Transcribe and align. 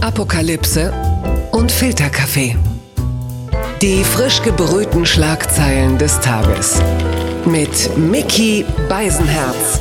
Apokalypse 0.00 0.92
und 1.50 1.72
Filterkaffee. 1.72 2.56
Die 3.82 4.04
frisch 4.04 4.40
gebrühten 4.42 5.04
Schlagzeilen 5.04 5.98
des 5.98 6.20
Tages. 6.20 6.80
Mit 7.44 7.96
Mickey 7.98 8.64
Beisenherz. 8.88 9.80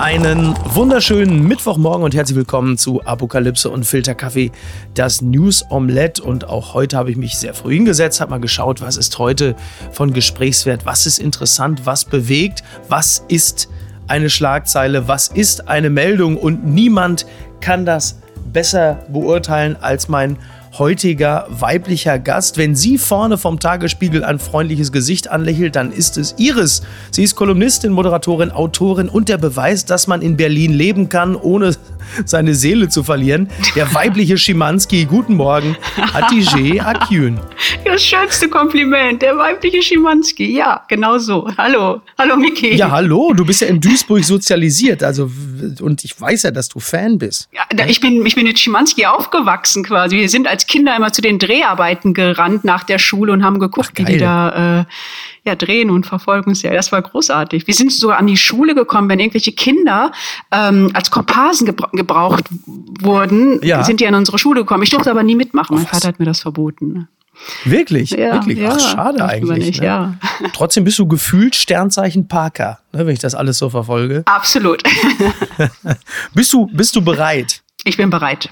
Einen 0.00 0.56
wunderschönen 0.74 1.46
Mittwochmorgen 1.46 2.02
und 2.02 2.16
herzlich 2.16 2.36
willkommen 2.36 2.78
zu 2.78 3.00
Apokalypse 3.04 3.70
und 3.70 3.84
Filterkaffee, 3.84 4.50
das 4.94 5.22
News 5.22 5.64
Omelette. 5.70 6.20
Und 6.24 6.48
auch 6.48 6.74
heute 6.74 6.96
habe 6.96 7.12
ich 7.12 7.16
mich 7.16 7.38
sehr 7.38 7.54
früh 7.54 7.74
hingesetzt, 7.74 8.20
habe 8.20 8.32
mal 8.32 8.40
geschaut, 8.40 8.80
was 8.80 8.96
ist 8.96 9.18
heute 9.18 9.54
von 9.92 10.12
Gesprächswert, 10.12 10.84
was 10.84 11.06
ist 11.06 11.20
interessant, 11.20 11.82
was 11.86 12.04
bewegt, 12.04 12.64
was 12.88 13.22
ist 13.28 13.68
eine 14.08 14.30
Schlagzeile, 14.30 15.06
was 15.06 15.28
ist 15.28 15.68
eine 15.68 15.90
Meldung 15.90 16.36
und 16.36 16.66
niemand 16.66 17.24
kann 17.60 17.86
das 17.86 18.20
besser 18.56 19.00
beurteilen 19.08 19.76
als 19.82 20.08
mein 20.08 20.38
heutiger 20.78 21.46
weiblicher 21.48 22.18
Gast. 22.18 22.58
Wenn 22.58 22.74
sie 22.74 22.98
vorne 22.98 23.38
vom 23.38 23.58
Tagesspiegel 23.60 24.24
ein 24.24 24.38
freundliches 24.38 24.92
Gesicht 24.92 25.28
anlächelt, 25.28 25.76
dann 25.76 25.92
ist 25.92 26.16
es 26.16 26.34
Iris. 26.38 26.82
Sie 27.10 27.22
ist 27.22 27.36
Kolumnistin, 27.36 27.92
Moderatorin, 27.92 28.50
Autorin 28.50 29.08
und 29.08 29.28
der 29.28 29.38
Beweis, 29.38 29.84
dass 29.84 30.06
man 30.06 30.22
in 30.22 30.36
Berlin 30.36 30.72
leben 30.72 31.08
kann, 31.08 31.36
ohne 31.36 31.76
seine 32.24 32.54
Seele 32.54 32.88
zu 32.88 33.02
verlieren. 33.02 33.48
Der 33.74 33.92
weibliche 33.94 34.38
Schimanski, 34.38 35.04
guten 35.06 35.34
Morgen, 35.34 35.76
Hatice 35.96 36.80
Akün. 36.80 37.38
Das 37.84 38.02
schönste 38.02 38.48
Kompliment, 38.48 39.22
der 39.22 39.36
weibliche 39.38 39.80
Schimanski. 39.80 40.56
Ja, 40.56 40.84
genau 40.88 41.18
so. 41.18 41.48
Hallo, 41.56 42.02
hallo 42.18 42.36
Miki. 42.36 42.74
Ja, 42.74 42.90
hallo, 42.90 43.32
du 43.32 43.44
bist 43.44 43.60
ja 43.60 43.68
in 43.68 43.80
Duisburg 43.80 44.24
sozialisiert, 44.24 45.02
also 45.02 45.30
und 45.80 46.04
ich 46.04 46.20
weiß 46.20 46.44
ja, 46.44 46.50
dass 46.50 46.68
du 46.68 46.80
Fan 46.80 47.18
bist. 47.18 47.48
Ja, 47.52 47.86
ich 47.86 48.00
bin, 48.00 48.24
ich 48.26 48.34
bin 48.34 48.44
mit 48.44 48.58
Schimanski 48.58 49.06
aufgewachsen 49.06 49.84
quasi. 49.84 50.16
Wir 50.16 50.28
sind 50.28 50.46
als 50.46 50.65
Kinder 50.66 50.96
immer 50.96 51.12
zu 51.12 51.22
den 51.22 51.38
Dreharbeiten 51.38 52.14
gerannt 52.14 52.64
nach 52.64 52.84
der 52.84 52.98
Schule 52.98 53.32
und 53.32 53.44
haben 53.44 53.58
geguckt, 53.58 53.90
Ach, 53.92 53.98
wie 53.98 54.04
die 54.04 54.18
da 54.18 54.80
äh, 54.80 54.84
ja, 55.44 55.54
drehen 55.54 55.90
und 55.90 56.06
Verfolgungsjagd. 56.06 56.76
Das 56.76 56.92
war 56.92 57.00
großartig. 57.02 57.66
Wir 57.66 57.74
sind 57.74 57.92
sogar 57.92 58.18
an 58.18 58.26
die 58.26 58.36
Schule 58.36 58.74
gekommen, 58.74 59.08
wenn 59.08 59.20
irgendwelche 59.20 59.52
Kinder 59.52 60.12
ähm, 60.50 60.90
als 60.92 61.10
Komparsen 61.10 61.66
gebra 61.66 61.88
gebraucht 61.92 62.44
wurden, 63.00 63.60
ja. 63.62 63.84
sind 63.84 64.00
die 64.00 64.06
an 64.06 64.14
unsere 64.14 64.38
Schule 64.38 64.60
gekommen. 64.60 64.82
Ich 64.82 64.90
durfte 64.90 65.10
aber 65.10 65.22
nie 65.22 65.36
mitmachen. 65.36 65.76
Mein 65.76 65.86
Vater 65.86 66.08
hat 66.08 66.18
mir 66.18 66.26
das 66.26 66.40
verboten. 66.40 67.08
Wirklich? 67.64 68.10
Ja, 68.10 68.34
Wirklich? 68.34 68.58
Ja, 68.58 68.72
Ach, 68.72 68.80
schade 68.80 69.24
eigentlich. 69.24 69.66
Nicht, 69.66 69.80
ne? 69.80 69.86
ja. 69.86 70.14
Trotzdem 70.52 70.84
bist 70.84 70.98
du 70.98 71.06
gefühlt 71.06 71.54
Sternzeichen 71.54 72.28
Parker, 72.28 72.80
ne, 72.92 73.06
wenn 73.06 73.12
ich 73.12 73.18
das 73.18 73.34
alles 73.34 73.58
so 73.58 73.70
verfolge. 73.70 74.22
Absolut. 74.26 74.82
bist, 76.34 76.52
du, 76.52 76.66
bist 76.66 76.96
du 76.96 77.02
bereit? 77.02 77.62
Ich 77.84 77.96
bin 77.96 78.10
bereit. 78.10 78.50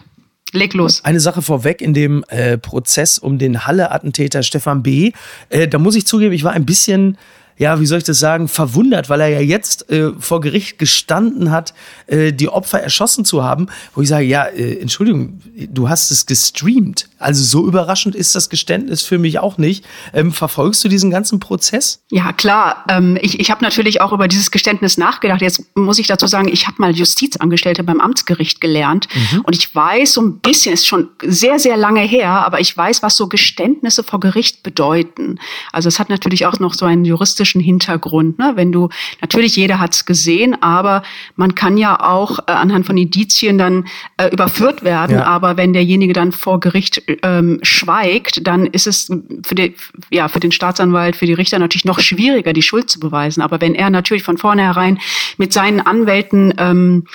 Leg 0.55 0.73
los. 0.75 1.05
Eine 1.05 1.21
Sache 1.21 1.43
vorweg 1.43 1.81
in 1.81 1.95
dem 1.95 2.25
äh, 2.29 2.57
Prozess 2.59 3.19
um 3.19 3.39
den 3.39 3.67
Halle-Attentäter 3.67 4.43
Stefan 4.43 4.83
B. 4.83 5.13
Äh, 5.49 5.69
da 5.69 5.79
muss 5.79 5.97
ich 5.97 6.07
zugeben, 6.07 6.33
ich 6.33 6.45
war 6.45 6.53
ein 6.53 6.65
bisschen 6.65 7.19
ja, 7.57 7.81
wie 7.81 7.87
soll 7.87 7.99
ich 7.99 8.05
das 8.05 8.19
sagen, 8.19 8.49
verwundert, 8.49 9.09
weil 9.09 9.21
er 9.21 9.29
ja 9.29 9.41
jetzt 9.41 9.89
äh, 9.91 10.11
vor 10.19 10.41
Gericht 10.41 10.79
gestanden 10.79 11.51
hat, 11.51 11.73
äh, 12.07 12.33
die 12.33 12.49
Opfer 12.49 12.81
erschossen 12.81 13.25
zu 13.25 13.45
haben, 13.45 13.69
wo 13.95 14.03
ich 14.03 14.09
sage, 14.09 14.25
ja, 14.25 14.45
äh, 14.47 14.81
Entschuldigung, 14.81 15.41
du 15.71 15.89
hast 15.89 16.11
es 16.11 16.27
gestreamt. 16.27 17.09
Also 17.25 17.42
so 17.42 17.67
überraschend 17.67 18.14
ist 18.14 18.34
das 18.34 18.50
Geständnis 18.50 19.03
für 19.03 19.19
mich 19.19 19.39
auch 19.39 19.56
nicht. 19.58 19.84
Ähm, 20.12 20.33
verfolgst 20.33 20.84
du 20.84 20.89
diesen 20.89 21.11
ganzen 21.11 21.41
Prozess? 21.41 22.03
Ja, 22.11 22.33
klar. 22.33 22.84
Ähm, 22.89 23.19
ich 23.20 23.41
ich 23.41 23.50
habe 23.50 23.64
natürlich 23.64 24.00
auch 24.00 24.12
über 24.12 24.28
dieses 24.28 24.50
Geständnis 24.50 24.98
nachgedacht. 24.98 25.41
Jetzt 25.41 25.64
muss 25.75 25.98
ich 25.98 26.06
dazu 26.06 26.27
sagen, 26.27 26.48
ich 26.48 26.67
habe 26.67 26.77
mal 26.78 26.95
Justizangestellte 26.95 27.83
beim 27.83 28.00
Amtsgericht 28.00 28.61
gelernt 28.61 29.08
mhm. 29.14 29.41
und 29.41 29.56
ich 29.56 29.75
weiß 29.75 30.12
so 30.12 30.20
ein 30.20 30.39
bisschen, 30.41 30.75
ist 30.75 30.86
schon 30.86 31.08
sehr, 31.22 31.58
sehr 31.58 31.77
lange 31.77 32.02
her, 32.02 32.30
aber 32.30 32.61
ich 32.61 32.77
weiß, 32.77 33.02
was 33.02 33.17
so 33.17 33.27
Geständnisse 33.28 34.05
vor 34.05 34.20
Gericht 34.20 34.62
bedeuten. 34.62 35.39
Also 35.72 35.89
es 35.89 35.98
hat 35.98 36.11
natürlich 36.11 36.46
auch 36.46 36.58
noch 36.58 36.74
so 36.74 36.84
einen 36.84 37.05
juristischen 37.05 37.61
Hintergrund. 37.61 38.39
Ne? 38.39 38.52
Wenn 38.55 38.70
du, 38.70 38.90
natürlich 39.20 39.57
jeder 39.57 39.80
hat 39.80 39.95
es 39.95 40.05
gesehen, 40.05 40.63
aber 40.63 41.02
man 41.36 41.55
kann 41.55 41.77
ja 41.77 41.98
auch 42.01 42.39
äh, 42.40 42.52
anhand 42.52 42.86
von 42.86 42.96
Indizien 42.96 43.58
dann 43.58 43.86
äh, 44.18 44.29
überführt 44.29 44.84
werden. 44.84 45.17
Ja. 45.17 45.24
Aber 45.24 45.57
wenn 45.57 45.73
derjenige 45.73 46.13
dann 46.13 46.33
vor 46.33 46.61
Gericht 46.61 47.02
ähm, 47.23 47.58
schweigt, 47.63 48.47
dann 48.47 48.67
ist 48.67 48.86
es 48.86 49.11
für, 49.45 49.55
die, 49.55 49.75
ja, 50.11 50.29
für 50.29 50.41
den 50.41 50.52
Staatsanwalt, 50.52 51.17
für 51.17 51.27
die 51.27 51.33
Richter 51.33 51.58
natürlich 51.58 51.85
noch 51.85 52.01
schwieriger, 52.01 52.52
die 52.52 52.63
Schuld 52.63 52.91
zu 52.91 53.01
beweisen. 53.01 53.42
Aber 53.42 53.61
wenn 53.61 53.75
er 53.75 53.91
natürlich 53.91 54.23
von 54.23 54.39
vornherein 54.39 54.98
mit 55.36 55.52
seinen 55.52 55.80
Anwälten 55.80 56.55
ähm, 56.58 57.07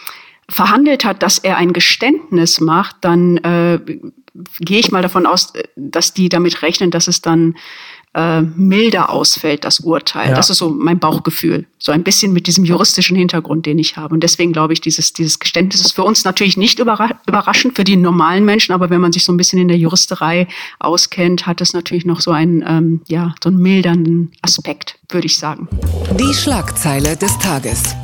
verhandelt 0.49 1.05
hat, 1.05 1.21
dass 1.21 1.37
er 1.39 1.57
ein 1.57 1.73
Geständnis 1.73 2.59
macht, 2.59 2.97
dann 3.01 3.37
äh, 3.37 3.79
gehe 4.59 4.79
ich 4.79 4.91
mal 4.91 5.01
davon 5.01 5.25
aus, 5.25 5.53
dass 5.75 6.13
die 6.13 6.29
damit 6.29 6.61
rechnen, 6.61 6.91
dass 6.91 7.07
es 7.07 7.21
dann 7.21 7.55
äh, 8.19 8.41
milder 8.41 9.11
ausfällt, 9.11 9.63
das 9.63 9.79
Urteil. 9.79 10.29
Ja. 10.29 10.35
Das 10.35 10.49
ist 10.49 10.57
so 10.57 10.69
mein 10.69 10.99
Bauchgefühl. 10.99 11.65
So 11.77 11.93
ein 11.93 12.03
bisschen 12.03 12.33
mit 12.33 12.47
diesem 12.47 12.65
juristischen 12.65 13.15
Hintergrund, 13.15 13.65
den 13.65 13.79
ich 13.79 13.95
habe. 13.95 14.13
Und 14.13 14.21
deswegen 14.21 14.51
glaube 14.51 14.73
ich, 14.73 14.81
dieses, 14.81 15.13
dieses 15.13 15.39
Geständnis 15.39 15.79
ist 15.79 15.93
für 15.93 16.03
uns 16.03 16.25
natürlich 16.25 16.57
nicht 16.57 16.79
überraschend, 16.79 17.77
für 17.77 17.85
die 17.85 17.95
normalen 17.95 18.43
Menschen, 18.43 18.73
aber 18.73 18.89
wenn 18.89 18.99
man 18.99 19.13
sich 19.13 19.23
so 19.23 19.31
ein 19.31 19.37
bisschen 19.37 19.59
in 19.59 19.69
der 19.69 19.77
Juristerei 19.77 20.47
auskennt, 20.79 21.47
hat 21.47 21.61
es 21.61 21.71
natürlich 21.71 22.05
noch 22.05 22.19
so 22.19 22.31
einen, 22.31 22.61
ähm, 22.67 23.01
ja, 23.07 23.33
so 23.41 23.49
einen 23.49 23.59
mildernden 23.59 24.33
Aspekt, 24.41 24.99
würde 25.07 25.27
ich 25.27 25.37
sagen. 25.37 25.69
Die 26.19 26.33
Schlagzeile 26.33 27.15
des 27.15 27.37
Tages. 27.39 27.95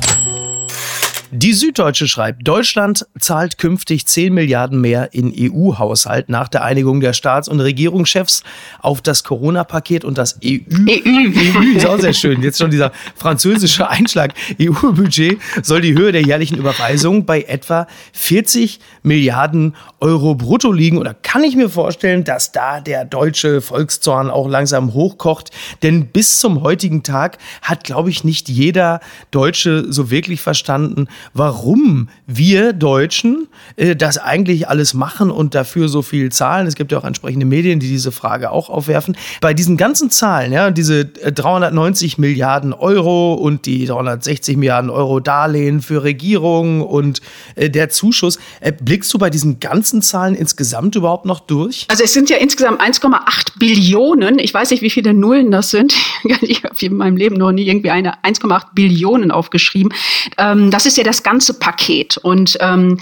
Die 1.32 1.52
Süddeutsche 1.52 2.06
schreibt, 2.06 2.46
Deutschland 2.46 3.04
zahlt 3.18 3.58
künftig 3.58 4.06
10 4.06 4.32
Milliarden 4.32 4.80
mehr 4.80 5.12
in 5.12 5.34
EU-Haushalt 5.36 6.28
nach 6.28 6.46
der 6.46 6.62
Einigung 6.62 7.00
der 7.00 7.14
Staats- 7.14 7.48
und 7.48 7.58
Regierungschefs 7.58 8.44
auf 8.80 9.02
das 9.02 9.24
Corona-Paket 9.24 10.04
und 10.04 10.18
das 10.18 10.38
EU. 10.44 10.58
EU. 10.70 10.86
EU 10.86 11.76
ist 11.76 11.86
auch 11.86 11.98
sehr 11.98 12.12
schön. 12.12 12.42
Jetzt 12.42 12.58
schon 12.58 12.70
dieser 12.70 12.92
französische 13.16 13.88
Einschlag. 13.88 14.34
EU-Budget 14.60 15.38
soll 15.62 15.80
die 15.80 15.94
Höhe 15.94 16.12
der 16.12 16.22
jährlichen 16.22 16.58
Überweisung 16.58 17.26
bei 17.26 17.42
etwa 17.42 17.88
40 18.12 18.78
Milliarden 19.02 19.74
Euro 19.98 20.36
brutto 20.36 20.70
liegen. 20.70 20.98
Oder 20.98 21.14
kann 21.14 21.42
ich 21.42 21.56
mir 21.56 21.68
vorstellen, 21.68 22.22
dass 22.22 22.52
da 22.52 22.80
der 22.80 23.04
deutsche 23.04 23.60
Volkszorn 23.60 24.30
auch 24.30 24.48
langsam 24.48 24.94
hochkocht? 24.94 25.50
Denn 25.82 26.06
bis 26.06 26.38
zum 26.38 26.62
heutigen 26.62 27.02
Tag 27.02 27.38
hat, 27.62 27.82
glaube 27.82 28.10
ich, 28.10 28.22
nicht 28.22 28.48
jeder 28.48 29.00
Deutsche 29.32 29.92
so 29.92 30.10
wirklich 30.10 30.40
verstanden, 30.40 31.08
warum 31.34 32.08
wir 32.26 32.72
Deutschen 32.72 33.48
äh, 33.76 33.96
das 33.96 34.18
eigentlich 34.18 34.68
alles 34.68 34.94
machen 34.94 35.30
und 35.30 35.54
dafür 35.54 35.88
so 35.88 36.02
viel 36.02 36.30
zahlen. 36.32 36.66
Es 36.66 36.74
gibt 36.74 36.92
ja 36.92 36.98
auch 36.98 37.04
entsprechende 37.04 37.46
Medien, 37.46 37.80
die 37.80 37.88
diese 37.88 38.12
Frage 38.12 38.50
auch 38.50 38.70
aufwerfen. 38.70 39.16
Bei 39.40 39.54
diesen 39.54 39.76
ganzen 39.76 40.10
Zahlen, 40.10 40.52
ja, 40.52 40.70
diese 40.70 41.04
390 41.04 42.18
äh, 42.18 42.20
Milliarden 42.20 42.72
Euro 42.72 43.34
und 43.34 43.66
die 43.66 43.86
360 43.86 44.56
Milliarden 44.56 44.90
Euro 44.90 45.20
Darlehen 45.20 45.82
für 45.82 46.02
Regierungen 46.02 46.82
und 46.82 47.20
äh, 47.54 47.70
der 47.70 47.88
Zuschuss, 47.88 48.38
äh, 48.60 48.72
blickst 48.72 49.12
du 49.12 49.18
bei 49.18 49.30
diesen 49.30 49.60
ganzen 49.60 50.02
Zahlen 50.02 50.34
insgesamt 50.34 50.94
überhaupt 50.94 51.26
noch 51.26 51.40
durch? 51.40 51.86
Also 51.88 52.04
es 52.04 52.12
sind 52.12 52.30
ja 52.30 52.36
insgesamt 52.36 52.80
1,8 52.80 53.58
Billionen. 53.58 54.38
Ich 54.38 54.52
weiß 54.52 54.70
nicht, 54.70 54.82
wie 54.82 54.90
viele 54.90 55.14
Nullen 55.14 55.50
das 55.50 55.70
sind. 55.70 55.94
Ich 56.48 56.62
habe 56.62 56.74
in 56.80 56.96
meinem 56.96 57.16
Leben 57.16 57.36
noch 57.36 57.50
nie 57.50 57.66
irgendwie 57.66 57.90
eine 57.90 58.22
1,8 58.22 58.74
Billionen 58.74 59.30
aufgeschrieben. 59.30 59.92
Ähm, 60.38 60.70
das 60.70 60.86
ist 60.86 60.96
ja 60.96 61.04
das 61.06 61.22
ganze 61.22 61.54
Paket. 61.54 62.16
Und 62.18 62.58
ähm, 62.60 62.98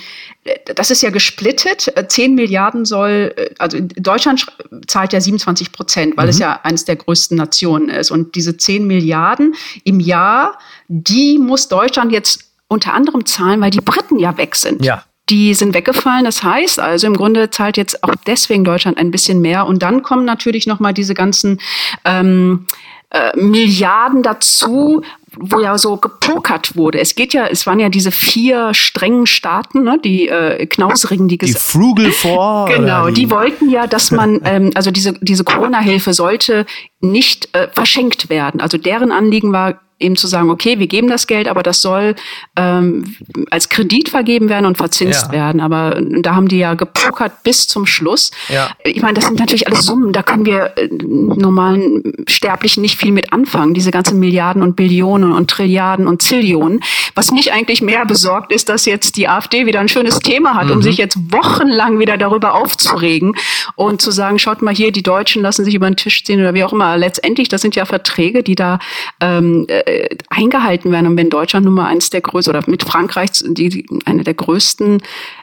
das 0.75 0.91
ist 0.91 1.03
ja 1.03 1.10
gesplittet. 1.10 1.92
10 2.09 2.34
Milliarden 2.34 2.84
soll, 2.84 3.34
also 3.59 3.78
Deutschland 3.81 4.47
zahlt 4.87 5.12
ja 5.12 5.20
27 5.20 5.72
Prozent, 5.72 6.16
weil 6.16 6.26
mhm. 6.26 6.31
es 6.31 6.38
ja 6.38 6.60
eines 6.62 6.84
der 6.84 6.97
größten 6.97 7.37
Nationen 7.37 7.88
ist. 7.88 8.10
Und 8.10 8.34
diese 8.34 8.56
10 8.56 8.87
Milliarden 8.87 9.54
im 9.84 10.00
Jahr, 10.00 10.59
die 10.88 11.38
muss 11.38 11.69
Deutschland 11.69 12.12
jetzt 12.12 12.44
unter 12.69 12.93
anderem 12.93 13.25
zahlen, 13.25 13.60
weil 13.60 13.70
die 13.70 13.81
Briten 13.81 14.19
ja 14.19 14.37
weg 14.37 14.56
sind. 14.56 14.84
Ja. 14.84 15.04
Die 15.31 15.54
sind 15.54 15.72
weggefallen. 15.72 16.25
Das 16.25 16.43
heißt 16.43 16.79
also, 16.79 17.06
im 17.06 17.17
Grunde 17.17 17.49
zahlt 17.49 17.79
jetzt 17.79 18.05
auch 18.05 18.14
deswegen 18.26 18.64
Deutschland 18.64 18.99
ein 18.99 19.11
bisschen 19.11 19.40
mehr. 19.40 19.67
Und 19.67 19.82
dann 19.82 20.02
kommen 20.02 20.26
natürlich 20.26 20.67
noch 20.67 20.81
mal 20.81 20.93
diese 20.93 21.14
ganzen 21.14 21.61
ähm, 22.05 22.67
äh, 23.08 23.34
Milliarden 23.37 24.23
dazu, 24.23 25.02
wo 25.38 25.60
ja 25.60 25.76
so 25.78 25.96
gepokert 25.96 26.76
wurde. 26.76 27.00
Es 27.00 27.14
geht 27.14 27.34
ja, 27.34 27.46
es 27.46 27.66
waren 27.66 27.81
ja 27.81 27.88
diese 27.88 28.10
vier 28.10 28.75
strengen 28.75 29.26
Staaten, 29.26 29.82
ne, 29.82 29.98
die 30.02 30.28
äh, 30.28 30.66
knauserigen, 30.66 31.28
die 31.28 31.38
Die 31.38 31.52
Frugal 31.52 32.10
Four. 32.10 32.66
genau, 32.66 33.08
die? 33.08 33.14
die 33.14 33.31
wollten 33.31 33.70
ja, 33.70 33.86
dass 33.86 34.10
man, 34.10 34.40
ähm, 34.44 34.70
also 34.75 34.90
diese 34.90 35.14
diese 35.14 35.44
Corona-Hilfe 35.44 36.12
sollte 36.12 36.66
nicht 37.00 37.54
äh, 37.54 37.69
verschenkt 37.72 38.31
werden. 38.31 38.60
Also 38.60 38.78
deren 38.78 39.12
Anliegen 39.12 39.52
war 39.52 39.81
eben 40.00 40.16
zu 40.16 40.26
sagen, 40.26 40.50
okay, 40.50 40.78
wir 40.78 40.86
geben 40.86 41.08
das 41.08 41.26
Geld, 41.26 41.48
aber 41.48 41.62
das 41.62 41.81
soll 41.81 42.14
ähm, 42.56 43.16
als 43.50 43.69
Kredit 43.69 44.08
vergeben 44.08 44.48
werden 44.48 44.66
und 44.66 44.76
verzinst 44.76 45.26
ja. 45.26 45.32
werden. 45.32 45.60
Aber 45.60 46.00
da 46.20 46.34
haben 46.34 46.48
die 46.48 46.58
ja 46.58 46.75
gepokert 46.75 47.42
bis 47.44 47.69
zum 47.69 47.86
Schluss. 47.86 48.31
Ja. 48.48 48.70
Ich 48.84 49.02
meine, 49.02 49.14
das 49.14 49.26
sind 49.26 49.38
natürlich 49.38 49.66
alles 49.69 49.84
Summen, 49.84 50.12
da 50.12 50.22
können 50.22 50.46
wir 50.46 50.72
äh, 50.76 50.88
normalen 50.90 52.02
Sterblichen 52.28 52.82
nicht 52.82 52.98
viel 52.98 53.12
mit 53.12 53.32
anfangen. 53.32 53.75
Diese 53.75 53.90
ganzen 53.90 54.19
Milliarden 54.19 54.62
und 54.62 54.76
Billionen 54.76 55.24
und 55.32 55.50
Trilliarden 55.50 56.06
und 56.06 56.23
Zillionen. 56.23 56.81
Was 57.15 57.31
mich 57.31 57.53
eigentlich 57.53 57.82
mehr 57.82 58.05
besorgt, 58.06 58.53
ist, 58.53 58.69
dass 58.69 58.85
jetzt 58.87 59.17
die 59.17 59.29
AfD 59.29 59.67
wieder 59.67 59.81
ein 59.81 59.88
schönes 59.88 60.19
Thema 60.19 60.55
hat, 60.55 60.67
mhm. 60.67 60.73
um 60.73 60.82
sich 60.82 60.97
jetzt 60.97 61.17
wochenlang 61.32 61.99
wieder 61.99 62.17
darüber 62.17 62.55
aufzuregen 62.55 63.37
und 63.76 64.03
zu 64.03 64.11
sagen, 64.11 64.38
schaut 64.38 64.62
mal 64.62 64.75
hier, 64.75 64.93
die 64.93 65.03
Deutschen 65.03 65.43
lassen 65.43 65.65
sich 65.65 65.75
über 65.75 65.88
den 65.88 65.97
Tisch 65.97 66.25
ziehen 66.25 66.41
oder 66.41 66.55
wie 66.55 66.65
auch 66.65 66.73
immer. 66.73 66.97
Letztendlich, 66.97 67.49
das 67.49 67.62
sind 67.62 67.76
ja 67.76 67.85
Verträge, 67.85 68.43
die 68.43 68.55
da 68.55 68.79
ähm, 69.21 69.67
äh, 69.69 70.09
eingehalten 70.29 70.93
werden. 70.93 71.06
Und 71.06 71.17
wenn 71.17 71.31
Deutschland 71.31 71.67
Nummer 71.67 71.87
eins 71.87 72.11
der 72.11 72.20
größten 72.20 72.55
oder 72.55 72.69
mit 72.69 72.82
Frankreich 72.82 73.31
die, 73.32 73.69
die 73.69 73.87
eine 74.05 74.25
der 74.25 74.35
größten 74.35 75.03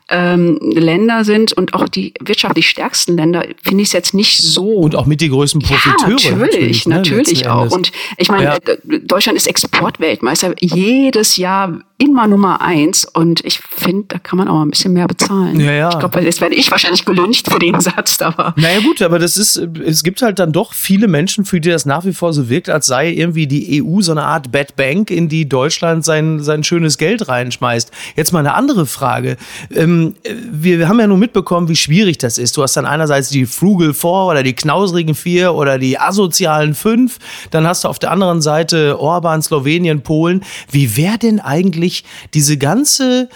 ähm, 0.10 0.60
Länder 0.62 1.24
sind 1.24 1.54
und 1.54 1.74
auch 1.74 1.88
die 1.88 2.14
wirtschaftlich 2.20 2.70
stärksten 2.70 3.16
Länder, 3.16 3.46
finde 3.64 3.82
ich 3.82 3.90
es 3.90 3.94
jetzt 3.94 4.14
nicht 4.14 4.38
so. 4.38 4.68
Und 4.68 4.96
auch 4.96 5.06
mit 5.06 5.22
die 5.22 5.30
größten 5.30 5.62
Profiteure. 5.62 6.10
Ja, 6.10 6.36
natürlich, 6.36 6.86
natürlich, 6.86 6.86
ne, 6.86 6.96
natürlich 6.96 7.48
auch. 7.48 7.72
Und 7.72 7.92
ich 8.18 8.30
meine, 8.30 8.44
ja. 8.44 8.56
Äh, 8.56 9.00
Deutschland 9.00 9.38
ist 9.38 9.48
Exportweltmeister. 9.72 10.54
Jedes 10.60 11.38
Jahr 11.38 11.82
immer 12.02 12.28
Nummer 12.28 12.62
eins. 12.62 13.06
Und 13.06 13.46
ich 13.46 13.60
finde, 13.60 14.06
da 14.08 14.18
kann 14.18 14.38
man 14.38 14.48
auch 14.48 14.62
ein 14.62 14.72
bisschen 14.72 14.94
mehr 14.94 15.08
bezahlen. 15.08 15.60
Ja, 15.60 15.72
ja. 15.72 15.90
Ich 15.90 16.00
glaube, 16.00 16.22
jetzt 16.22 16.42
werde 16.42 16.56
ich 16.56 16.72
wahrscheinlich 16.72 17.06
gelüncht 17.06 17.52
für 17.52 17.60
den 17.60 17.80
Satz, 17.80 18.20
aber. 18.22 18.54
Naja, 18.58 18.80
gut, 18.80 19.02
aber 19.02 19.20
das 19.20 19.38
ist, 19.38 19.58
es 19.86 20.04
gibt 20.04 20.22
halt 20.22 20.40
dann 20.40 20.52
doch 20.52 20.74
viele 20.74 21.08
Menschen, 21.08 21.46
für 21.46 21.62
die 21.62 21.70
das 21.70 21.86
nach 21.86 22.06
wie 22.06 22.14
vor 22.14 22.34
so 22.34 22.50
wirkt, 22.50 22.70
als 22.70 22.88
sei 22.88 23.12
irgendwie 23.12 23.46
die 23.46 23.84
EU 23.84 24.02
so 24.02 24.12
eine 24.12 24.24
Art 24.24 24.52
Bad 24.52 24.76
Bank, 24.76 25.12
in 25.12 25.30
die 25.30 25.48
Deutschland 25.48 26.04
sein, 26.04 26.40
sein 26.40 26.64
schönes 26.64 26.98
Geld 26.98 27.28
reinschmeißt. 27.28 27.92
Jetzt 28.16 28.32
mal 28.32 28.40
eine 28.40 28.56
andere 28.56 28.86
Frage. 28.86 29.38
Ähm, 29.74 30.16
wir, 30.52 30.80
wir 30.80 30.90
haben 30.90 31.00
ja 31.00 31.08
nur 31.08 31.18
mitbekommen, 31.18 31.70
wie 31.70 31.76
schwierig 31.76 32.18
das 32.18 32.38
ist. 32.38 32.58
Du 32.58 32.64
hast 32.64 32.76
dann 32.76 32.86
einerseits 32.86 33.30
die 33.30 33.46
Frugal 33.46 33.94
Four 33.94 34.28
oder 34.28 34.42
die 34.42 34.54
knausrigen 34.54 35.14
Vier 35.14 35.54
oder 35.54 35.78
die 35.78 36.00
asozialen 36.00 36.74
Fünf. 36.74 37.20
Dann 37.52 37.68
hast 37.68 37.84
du 37.84 37.88
auf 37.88 38.00
der 38.00 38.12
anderen 38.12 38.42
Seite 38.42 39.00
Orban, 39.00 39.42
Slowenien, 39.42 39.61
Polen. 40.02 40.44
Wie 40.70 40.98
wäre 40.98 41.18
denn 41.18 41.40
eigentlich 41.40 42.04
diese 42.34 42.58
ganze 42.58 43.30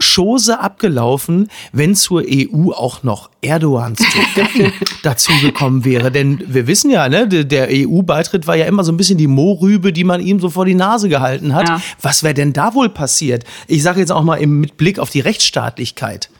Chose 0.00 0.60
abgelaufen, 0.60 1.48
wenn 1.72 1.94
zur 1.94 2.24
EU 2.26 2.72
auch 2.72 3.02
noch 3.02 3.30
Erdogans 3.42 3.98
Türkei 4.34 4.72
dazu 5.02 5.30
gekommen 5.42 5.84
wäre. 5.84 6.10
Denn 6.10 6.42
wir 6.46 6.66
wissen 6.66 6.90
ja, 6.90 7.08
ne, 7.08 7.28
der 7.28 7.68
EU-Beitritt 7.70 8.46
war 8.46 8.56
ja 8.56 8.64
immer 8.64 8.82
so 8.82 8.92
ein 8.92 8.96
bisschen 8.96 9.18
die 9.18 9.26
Mohrrübe, 9.26 9.92
die 9.92 10.04
man 10.04 10.20
ihm 10.20 10.40
so 10.40 10.48
vor 10.48 10.64
die 10.64 10.74
Nase 10.74 11.08
gehalten 11.08 11.54
hat. 11.54 11.68
Ja. 11.68 11.82
Was 12.00 12.22
wäre 12.22 12.34
denn 12.34 12.54
da 12.54 12.74
wohl 12.74 12.88
passiert? 12.88 13.44
Ich 13.68 13.82
sage 13.82 14.00
jetzt 14.00 14.12
auch 14.12 14.22
mal 14.22 14.44
mit 14.46 14.78
Blick 14.78 14.98
auf 14.98 15.10
die 15.10 15.20
Rechtsstaatlichkeit. 15.20 16.30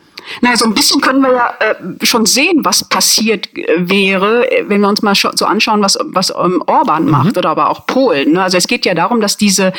Na, 0.40 0.56
so 0.56 0.64
ein 0.64 0.74
bisschen 0.74 1.00
können 1.00 1.20
wir 1.20 1.32
ja 1.32 1.54
äh, 1.60 2.06
schon 2.06 2.26
sehen, 2.26 2.64
was 2.64 2.84
passiert 2.84 3.48
äh, 3.56 3.88
wäre, 3.88 4.46
wenn 4.66 4.80
wir 4.80 4.88
uns 4.88 5.02
mal 5.02 5.14
so 5.14 5.44
anschauen, 5.46 5.82
was, 5.82 5.98
was 6.02 6.30
ähm, 6.30 6.62
Orban 6.66 7.04
mhm. 7.04 7.10
macht 7.10 7.38
oder 7.38 7.50
aber 7.50 7.70
auch 7.70 7.86
Polen. 7.86 8.32
Ne? 8.32 8.42
Also 8.42 8.56
es 8.56 8.66
geht 8.66 8.86
ja 8.86 8.94
darum, 8.94 9.20
dass 9.20 9.36
diese 9.36 9.72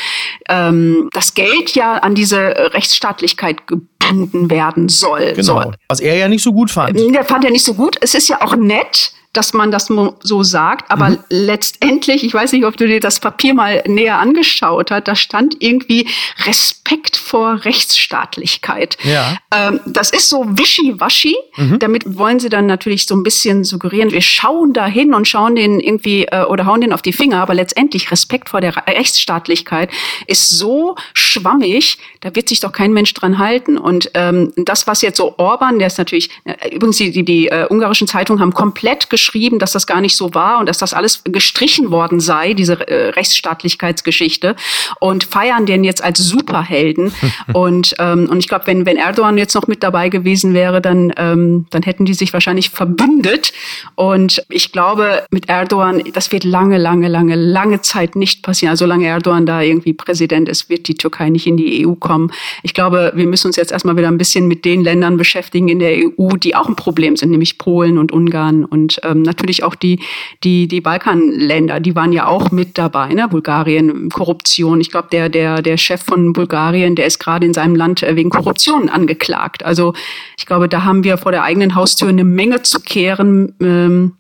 ähm, 0.50 1.10
das 1.14 1.34
Geld 1.34 1.76
ja 1.76 1.96
an 1.96 2.16
diese 2.16 2.38
Rechtsstaatlichkeit 2.74 3.68
gebunden 3.68 4.50
werden 4.50 4.90
soll. 4.90 5.34
Genau. 5.34 5.42
Soll. 5.42 5.76
Was 5.88 6.00
er 6.00 6.16
ja 6.16 6.28
nicht 6.28 6.44
so 6.44 6.54
gut 6.54 6.72
fand. 6.72 6.98
Der 6.98 7.26
fand 7.26 7.46
er 7.46 7.52
nicht 7.52 7.66
so 7.66 7.74
gut. 7.74 7.98
Es 8.02 8.14
ist 8.14 8.28
ja 8.28 8.42
auch 8.42 8.56
nett, 8.56 9.14
dass 9.34 9.54
man 9.54 9.72
das 9.72 9.90
so 10.22 10.44
sagt. 10.44 10.92
Aber 10.92 11.10
mhm. 11.10 11.20
letztendlich, 11.30 12.24
ich 12.24 12.34
weiß 12.34 12.52
nicht, 12.52 12.66
ob 12.66 12.78
du 12.78 12.88
dir 12.88 13.00
das 13.00 13.20
Papier 13.20 13.54
mal 13.54 13.84
näher 13.88 14.20
angeschaut 14.20 14.92
hast, 14.92 15.08
da 15.08 15.16
stand 15.16 15.58
irgendwie 15.60 16.08
Respekt 16.46 17.16
vor 17.16 17.64
Rechtsstaatlichkeit. 17.64 18.98
Ja. 19.04 19.38
Ähm, 19.52 19.80
das 19.86 20.12
ist 20.12 20.30
so 20.30 20.46
wischiwaschi. 20.48 21.36
Mhm. 21.56 21.80
Damit 21.80 22.18
wollen 22.18 22.40
sie 22.40 22.50
dann 22.50 22.66
natürlich 22.66 23.06
so 23.06 23.16
ein 23.16 23.24
bisschen 23.24 23.64
suggerieren, 23.64 24.12
wir 24.12 24.22
schauen 24.22 24.74
da 24.74 24.86
hin 24.86 25.14
und 25.14 25.28
schauen 25.28 25.56
den 25.56 25.80
irgendwie 25.80 26.26
äh, 26.26 26.44
oder 26.44 26.66
hauen 26.66 26.82
den 26.82 26.94
auf 26.94 27.02
die 27.02 27.14
Finger. 27.14 27.42
Aber 27.42 27.54
letztendlich 27.54 28.12
Respekt 28.12 28.50
vor 28.50 28.60
der 28.62 28.76
Rechtsstaatlichkeit 28.88 29.90
ist 30.28 30.50
so 30.50 30.96
schwammig, 31.14 31.98
da 32.20 32.36
wird 32.36 32.50
sich 32.50 32.60
doch 32.60 32.72
kein 32.72 32.92
Mensch 32.92 33.14
dran 33.14 33.38
halten. 33.38 33.78
Und 33.78 34.12
ähm, 34.14 34.52
das, 34.58 34.88
was 34.88 35.02
jetzt 35.02 35.18
so 35.18 35.36
Orban, 35.38 35.80
der 35.80 35.88
ist 35.88 35.98
natürlich, 35.98 36.30
äh, 36.44 36.76
übrigens 36.76 36.98
die, 36.98 37.12
die, 37.12 37.24
die 37.24 37.48
äh, 37.48 37.68
ungarischen 37.70 38.08
Zeitungen 38.08 38.42
haben 38.42 38.54
komplett 38.54 39.10
geschrieben, 39.22 39.60
dass 39.60 39.72
das 39.72 39.86
gar 39.86 40.02
nicht 40.02 40.16
so 40.16 40.34
war 40.34 40.60
und 40.60 40.68
dass 40.68 40.80
das 40.80 40.94
alles 40.94 41.24
gestrichen 41.24 41.92
worden 41.92 42.20
sei, 42.20 42.56
diese 42.56 42.88
äh, 42.88 43.10
Rechtsstaatlichkeitsgeschichte, 43.10 44.56
und 45.00 45.24
feiern 45.24 45.68
den 45.68 45.84
jetzt 45.84 46.04
als 46.04 46.20
Superhelden. 46.20 47.14
und, 47.54 47.94
ähm, 48.00 48.28
und 48.30 48.40
ich 48.40 48.48
glaube, 48.48 48.66
wenn, 48.66 48.86
wenn 48.86 48.98
Erdogan 48.98 49.38
jetzt 49.38 49.54
noch 49.54 49.68
mit 49.68 49.84
dabei 49.84 50.10
gewesen 50.10 50.54
wäre, 50.56 50.82
dann, 50.82 51.14
ähm, 51.18 51.68
dann 51.70 51.84
hätten 51.84 52.06
die 52.06 52.16
sich 52.16 52.34
wahrscheinlich 52.34 52.72
verbündet. 52.72 53.54
Und 53.96 54.44
ich 54.50 54.72
glaube, 54.72 55.24
mit 55.30 55.50
Erdogan, 55.50 56.02
das 56.14 56.32
wird 56.32 56.44
lange, 56.44 56.80
lange, 56.80 57.08
lange, 57.08 57.36
lange 57.36 57.82
Zeit 57.82 58.16
nicht 58.16 58.42
passieren. 58.42 58.72
Also 58.72 58.86
solange 58.86 59.06
Erdogan 59.06 59.46
da 59.46 59.62
irgendwie 59.62 59.94
Präsident 59.94 60.50
ist, 60.50 60.70
wird 60.70 60.88
die 60.88 60.96
Türkei 60.96 61.30
nicht 61.30 61.46
in 61.46 61.58
die 61.58 61.86
EU 61.86 61.94
kommen. 61.94 62.32
Ich 62.64 62.74
glaube, 62.74 63.12
wir 63.16 63.28
müssen 63.28 63.48
uns 63.48 63.56
jetzt 63.56 63.72
erstmal 63.72 63.96
wieder 63.98 64.08
ein 64.08 64.18
bisschen 64.18 64.48
mit 64.48 64.66
den 64.66 64.84
Ländern 64.84 65.18
beschäftigen 65.18 65.68
in 65.68 65.78
der 65.78 65.92
EU, 65.98 66.36
die 66.38 66.56
auch 66.56 66.68
ein 66.68 66.76
Problem 66.76 67.16
sind, 67.16 67.30
nämlich 67.30 67.60
Polen 67.60 68.00
und 68.00 68.12
Ungarn 68.12 68.66
und 68.66 69.00
ähm, 69.12 69.22
natürlich 69.22 69.64
auch 69.64 69.76
die, 69.76 70.00
die, 70.44 70.68
die 70.68 70.82
Balkanländer, 70.82 71.80
die 71.80 71.96
waren 71.96 72.14
ja 72.14 72.28
auch 72.28 72.52
mit 72.52 72.78
dabei, 72.78 73.14
ne? 73.14 73.28
Bulgarien, 73.28 74.10
Korruption. 74.10 74.82
Ich 74.82 74.92
glaube, 74.92 75.10
der, 75.12 75.30
der, 75.30 75.62
der 75.62 75.78
Chef 75.78 76.02
von 76.04 76.34
Bulgarien, 76.34 76.96
der 76.96 77.06
ist 77.06 77.20
gerade 77.20 77.46
in 77.46 77.54
seinem 77.54 77.76
Land 77.76 78.04
äh, 78.04 78.16
wegen 78.16 78.30
Korruption 78.30 78.90
angeklagt. 78.90 79.64
Also 79.64 79.94
ich 80.38 80.46
glaube, 80.46 80.68
da 80.70 80.84
haben 80.84 81.04
wir 81.04 81.18
vor 81.18 81.32
der 81.32 81.44
eigenen 81.44 81.76
Haustür 81.76 82.10
eine 82.10 82.24
Menge 82.24 82.64
zu 82.64 82.80
kehren. 82.80 83.56
Ähm, 83.62 84.14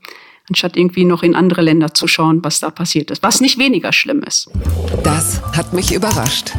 anstatt 0.49 0.75
irgendwie 0.75 1.05
noch 1.05 1.23
in 1.23 1.33
andere 1.33 1.61
Länder 1.61 1.93
zu 1.93 2.07
schauen, 2.07 2.43
was 2.43 2.59
da 2.59 2.71
passiert 2.71 3.09
ist. 3.09 3.23
Was 3.23 3.39
nicht 3.39 3.57
weniger 3.57 3.93
schlimm 3.93 4.21
ist. 4.23 4.49
Das 5.01 5.41
hat 5.55 5.71
mich 5.71 5.93
überrascht. 5.93 6.51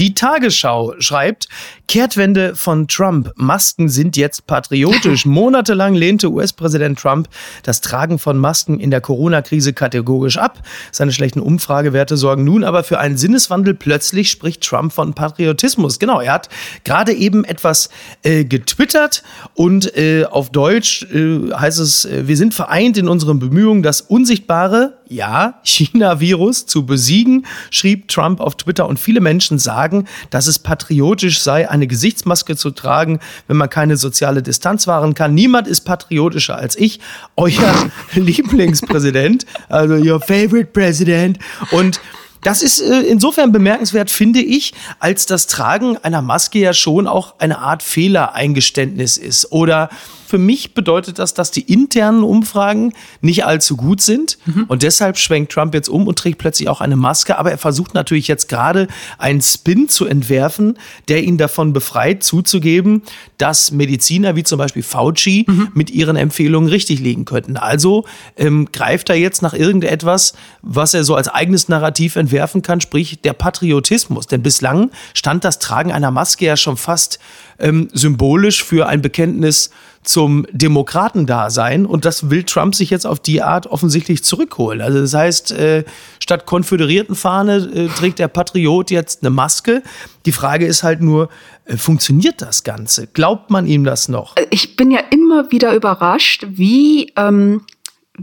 Die 0.00 0.14
Tagesschau 0.14 0.94
schreibt, 0.98 1.46
Kehrtwende 1.86 2.54
von 2.54 2.88
Trump. 2.88 3.32
Masken 3.36 3.90
sind 3.90 4.16
jetzt 4.16 4.46
patriotisch. 4.46 5.26
Monatelang 5.26 5.94
lehnte 5.94 6.30
US-Präsident 6.30 6.98
Trump 6.98 7.28
das 7.64 7.82
Tragen 7.82 8.18
von 8.18 8.38
Masken 8.38 8.80
in 8.80 8.90
der 8.90 9.02
Corona-Krise 9.02 9.74
kategorisch 9.74 10.38
ab. 10.38 10.62
Seine 10.90 11.12
schlechten 11.12 11.40
Umfragewerte 11.40 12.16
sorgen 12.16 12.44
nun 12.44 12.64
aber 12.64 12.82
für 12.82 12.98
einen 12.98 13.18
Sinneswandel. 13.18 13.74
Plötzlich 13.74 14.30
spricht 14.30 14.62
Trump 14.62 14.94
von 14.94 15.12
Patriotismus. 15.12 15.98
Genau, 15.98 16.22
er 16.22 16.32
hat 16.32 16.48
gerade 16.84 17.12
eben 17.12 17.44
etwas 17.44 17.90
äh, 18.22 18.46
getwittert 18.46 19.22
und 19.52 19.94
äh, 19.98 20.24
auf 20.24 20.48
Deutsch 20.48 21.02
äh, 21.12 21.52
heißt 21.52 21.78
es, 21.78 22.06
äh, 22.06 22.26
wir 22.26 22.38
sind 22.38 22.54
vereint 22.54 22.96
in 22.96 23.06
unseren 23.06 23.38
Bemühungen, 23.38 23.82
das 23.82 24.00
Unsichtbare, 24.00 24.99
ja, 25.10 25.60
China-Virus 25.64 26.66
zu 26.66 26.86
besiegen, 26.86 27.44
schrieb 27.70 28.08
Trump 28.08 28.40
auf 28.40 28.56
Twitter 28.56 28.88
und 28.88 28.98
viele 28.98 29.20
Menschen 29.20 29.58
sagen, 29.58 30.06
dass 30.30 30.46
es 30.46 30.60
patriotisch 30.60 31.42
sei, 31.42 31.68
eine 31.68 31.88
Gesichtsmaske 31.88 32.56
zu 32.56 32.70
tragen, 32.70 33.18
wenn 33.48 33.56
man 33.56 33.68
keine 33.68 33.96
soziale 33.96 34.42
Distanz 34.42 34.86
wahren 34.86 35.14
kann. 35.14 35.34
Niemand 35.34 35.66
ist 35.66 35.80
patriotischer 35.82 36.56
als 36.56 36.76
ich, 36.76 37.00
euer 37.36 37.90
Lieblingspräsident, 38.14 39.46
also 39.68 39.94
your 39.94 40.20
favorite 40.20 40.70
president 40.72 41.38
und 41.72 42.00
das 42.42 42.62
ist 42.62 42.80
äh, 42.80 43.00
insofern 43.00 43.52
bemerkenswert, 43.52 44.10
finde 44.10 44.40
ich, 44.40 44.72
als 44.98 45.26
das 45.26 45.46
Tragen 45.46 45.96
einer 45.98 46.22
Maske 46.22 46.58
ja 46.58 46.72
schon 46.72 47.06
auch 47.06 47.34
eine 47.38 47.58
Art 47.58 47.82
Fehlereingeständnis 47.82 49.16
ist 49.16 49.52
oder 49.52 49.90
für 50.30 50.38
mich 50.38 50.74
bedeutet 50.74 51.18
das, 51.18 51.34
dass 51.34 51.50
die 51.50 51.62
internen 51.62 52.22
Umfragen 52.22 52.92
nicht 53.20 53.44
allzu 53.44 53.76
gut 53.76 54.00
sind. 54.00 54.38
Mhm. 54.46 54.66
Und 54.68 54.84
deshalb 54.84 55.18
schwenkt 55.18 55.50
Trump 55.50 55.74
jetzt 55.74 55.88
um 55.88 56.06
und 56.06 56.20
trägt 56.20 56.38
plötzlich 56.38 56.68
auch 56.68 56.80
eine 56.80 56.94
Maske. 56.94 57.36
Aber 57.36 57.50
er 57.50 57.58
versucht 57.58 57.94
natürlich 57.94 58.28
jetzt 58.28 58.48
gerade 58.48 58.86
einen 59.18 59.42
Spin 59.42 59.88
zu 59.88 60.06
entwerfen, 60.06 60.78
der 61.08 61.24
ihn 61.24 61.36
davon 61.36 61.72
befreit, 61.72 62.22
zuzugeben, 62.22 63.02
dass 63.38 63.72
Mediziner 63.72 64.36
wie 64.36 64.44
zum 64.44 64.58
Beispiel 64.58 64.84
Fauci 64.84 65.46
mhm. 65.48 65.70
mit 65.74 65.90
ihren 65.90 66.14
Empfehlungen 66.14 66.70
richtig 66.70 67.00
liegen 67.00 67.24
könnten. 67.24 67.56
Also 67.56 68.04
ähm, 68.36 68.68
greift 68.72 69.10
er 69.10 69.16
jetzt 69.16 69.42
nach 69.42 69.52
irgendetwas, 69.54 70.34
was 70.62 70.94
er 70.94 71.02
so 71.02 71.16
als 71.16 71.26
eigenes 71.26 71.68
Narrativ 71.68 72.14
entwerfen 72.30 72.62
kann, 72.62 72.80
sprich 72.80 73.20
der 73.22 73.32
Patriotismus. 73.32 74.26
Denn 74.26 74.42
bislang 74.42 74.90
stand 75.14 75.44
das 75.44 75.58
Tragen 75.58 75.92
einer 75.92 76.10
Maske 76.10 76.46
ja 76.46 76.56
schon 76.56 76.76
fast 76.76 77.18
ähm, 77.58 77.88
symbolisch 77.92 78.62
für 78.62 78.86
ein 78.86 79.02
Bekenntnis 79.02 79.70
zum 80.02 80.46
Demokratendasein 80.50 81.84
und 81.84 82.06
das 82.06 82.30
will 82.30 82.44
Trump 82.44 82.74
sich 82.74 82.88
jetzt 82.88 83.06
auf 83.06 83.20
die 83.20 83.42
Art 83.42 83.66
offensichtlich 83.66 84.24
zurückholen. 84.24 84.80
Also 84.80 85.00
das 85.00 85.12
heißt, 85.12 85.52
äh, 85.52 85.84
statt 86.20 86.46
Konföderiertenfahne 86.46 87.56
äh, 87.56 87.88
trägt 87.88 88.18
der 88.18 88.28
Patriot 88.28 88.90
jetzt 88.90 89.22
eine 89.22 89.30
Maske. 89.30 89.82
Die 90.24 90.32
Frage 90.32 90.64
ist 90.64 90.82
halt 90.84 91.02
nur, 91.02 91.28
äh, 91.66 91.76
funktioniert 91.76 92.40
das 92.40 92.64
Ganze? 92.64 93.08
Glaubt 93.08 93.50
man 93.50 93.66
ihm 93.66 93.84
das 93.84 94.08
noch? 94.08 94.36
Ich 94.50 94.76
bin 94.76 94.90
ja 94.90 95.00
immer 95.10 95.50
wieder 95.50 95.74
überrascht, 95.74 96.46
wie 96.48 97.12
ähm 97.16 97.62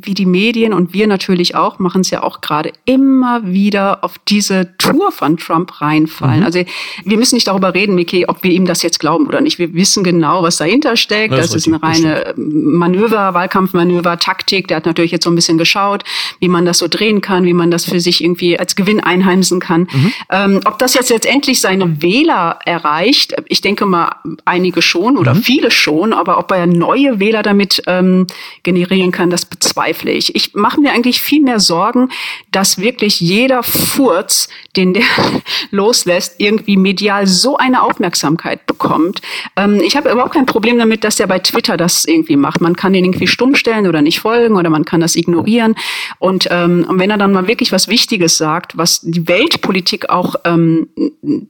wie 0.01 0.13
die 0.13 0.25
Medien 0.25 0.73
und 0.73 0.93
wir 0.93 1.07
natürlich 1.07 1.55
auch, 1.55 1.79
machen 1.79 2.01
es 2.01 2.09
ja 2.09 2.23
auch 2.23 2.41
gerade 2.41 2.71
immer 2.85 3.41
wieder 3.45 4.03
auf 4.03 4.15
diese 4.27 4.77
Tour 4.77 5.11
von 5.11 5.37
Trump 5.37 5.81
reinfallen. 5.81 6.39
Mhm. 6.39 6.45
Also 6.45 6.63
wir 7.03 7.17
müssen 7.17 7.35
nicht 7.35 7.47
darüber 7.47 7.73
reden, 7.73 7.95
Miki, 7.95 8.25
ob 8.27 8.43
wir 8.43 8.51
ihm 8.51 8.65
das 8.65 8.81
jetzt 8.81 8.99
glauben 8.99 9.27
oder 9.27 9.41
nicht. 9.41 9.59
Wir 9.59 9.73
wissen 9.73 10.03
genau, 10.03 10.43
was 10.43 10.57
dahinter 10.57 10.97
steckt. 10.97 11.33
Das, 11.33 11.49
das 11.49 11.55
ist, 11.55 11.67
eine 11.67 11.81
reine 11.81 12.33
Manöver, 12.37 13.33
Wahlkampfmanöver, 13.33 14.19
Taktik. 14.19 14.67
Der 14.67 14.77
hat 14.77 14.85
natürlich 14.85 15.11
jetzt 15.11 15.23
so 15.23 15.31
ein 15.31 15.35
bisschen 15.35 15.57
geschaut, 15.57 16.03
wie 16.39 16.47
man 16.47 16.65
das 16.65 16.77
so 16.77 16.87
drehen 16.87 17.21
kann, 17.21 17.45
wie 17.45 17.53
man 17.53 17.71
das 17.71 17.85
für 17.85 17.99
sich 17.99 18.23
irgendwie 18.23 18.57
als 18.57 18.75
Gewinn 18.75 18.99
einheimsen 18.99 19.59
kann. 19.59 19.87
Mhm. 19.91 20.13
Ähm, 20.29 20.59
ob 20.65 20.79
das 20.79 20.93
jetzt 20.93 21.09
letztendlich 21.09 21.61
seine 21.61 22.01
Wähler 22.01 22.59
erreicht, 22.65 23.33
ich 23.47 23.61
denke 23.61 23.85
mal 23.85 24.15
einige 24.45 24.81
schon 24.81 25.17
oder 25.17 25.33
mhm. 25.33 25.41
viele 25.41 25.71
schon, 25.71 26.13
aber 26.13 26.37
ob 26.37 26.51
er 26.51 26.67
neue 26.67 27.19
Wähler 27.19 27.43
damit 27.43 27.81
ähm, 27.87 28.27
generieren 28.63 29.11
kann, 29.11 29.29
das 29.29 29.45
bezweifle 29.45 29.86
ich. 29.89 30.35
Ich 30.35 30.53
mache 30.53 30.79
mir 30.79 30.91
eigentlich 30.91 31.21
viel 31.21 31.41
mehr 31.41 31.59
Sorgen, 31.59 32.09
dass 32.51 32.79
wirklich 32.79 33.19
jeder 33.19 33.63
Furz, 33.63 34.49
den 34.75 34.93
der 34.93 35.03
loslässt, 35.71 36.35
irgendwie 36.39 36.77
medial 36.77 37.27
so 37.27 37.57
eine 37.57 37.81
Aufmerksamkeit 37.81 38.65
bekommt. 38.65 39.21
Ähm, 39.55 39.81
ich 39.81 39.95
habe 39.95 40.11
überhaupt 40.11 40.33
kein 40.33 40.45
Problem 40.45 40.77
damit, 40.77 41.03
dass 41.03 41.15
der 41.15 41.27
bei 41.27 41.39
Twitter 41.39 41.77
das 41.77 42.05
irgendwie 42.05 42.35
macht. 42.35 42.61
Man 42.61 42.75
kann 42.75 42.93
den 42.93 43.05
irgendwie 43.05 43.27
stumm 43.27 43.55
stellen 43.55 43.87
oder 43.87 44.01
nicht 44.01 44.19
folgen 44.19 44.55
oder 44.55 44.69
man 44.69 44.85
kann 44.85 45.01
das 45.01 45.15
ignorieren. 45.15 45.75
Und, 46.19 46.47
ähm, 46.51 46.85
und 46.87 46.99
wenn 46.99 47.09
er 47.09 47.17
dann 47.17 47.33
mal 47.33 47.47
wirklich 47.47 47.71
was 47.71 47.87
Wichtiges 47.87 48.37
sagt, 48.37 48.77
was 48.77 49.01
die 49.01 49.27
Weltpolitik 49.27 50.09
auch 50.09 50.35
ähm, 50.45 50.89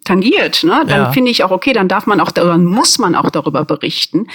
tangiert, 0.04 0.64
ne, 0.64 0.84
dann 0.88 1.02
ja. 1.02 1.12
finde 1.12 1.32
ich 1.32 1.44
auch 1.44 1.52
okay, 1.52 1.74
dann 1.74 1.88
darf 1.88 2.08
man 2.08 2.20
auch, 2.20 2.32
dann 2.32 2.66
muss 2.66 3.00
man 3.00 3.16
auch 3.16 3.30
darüber 3.30 3.66
berichten 3.66 4.28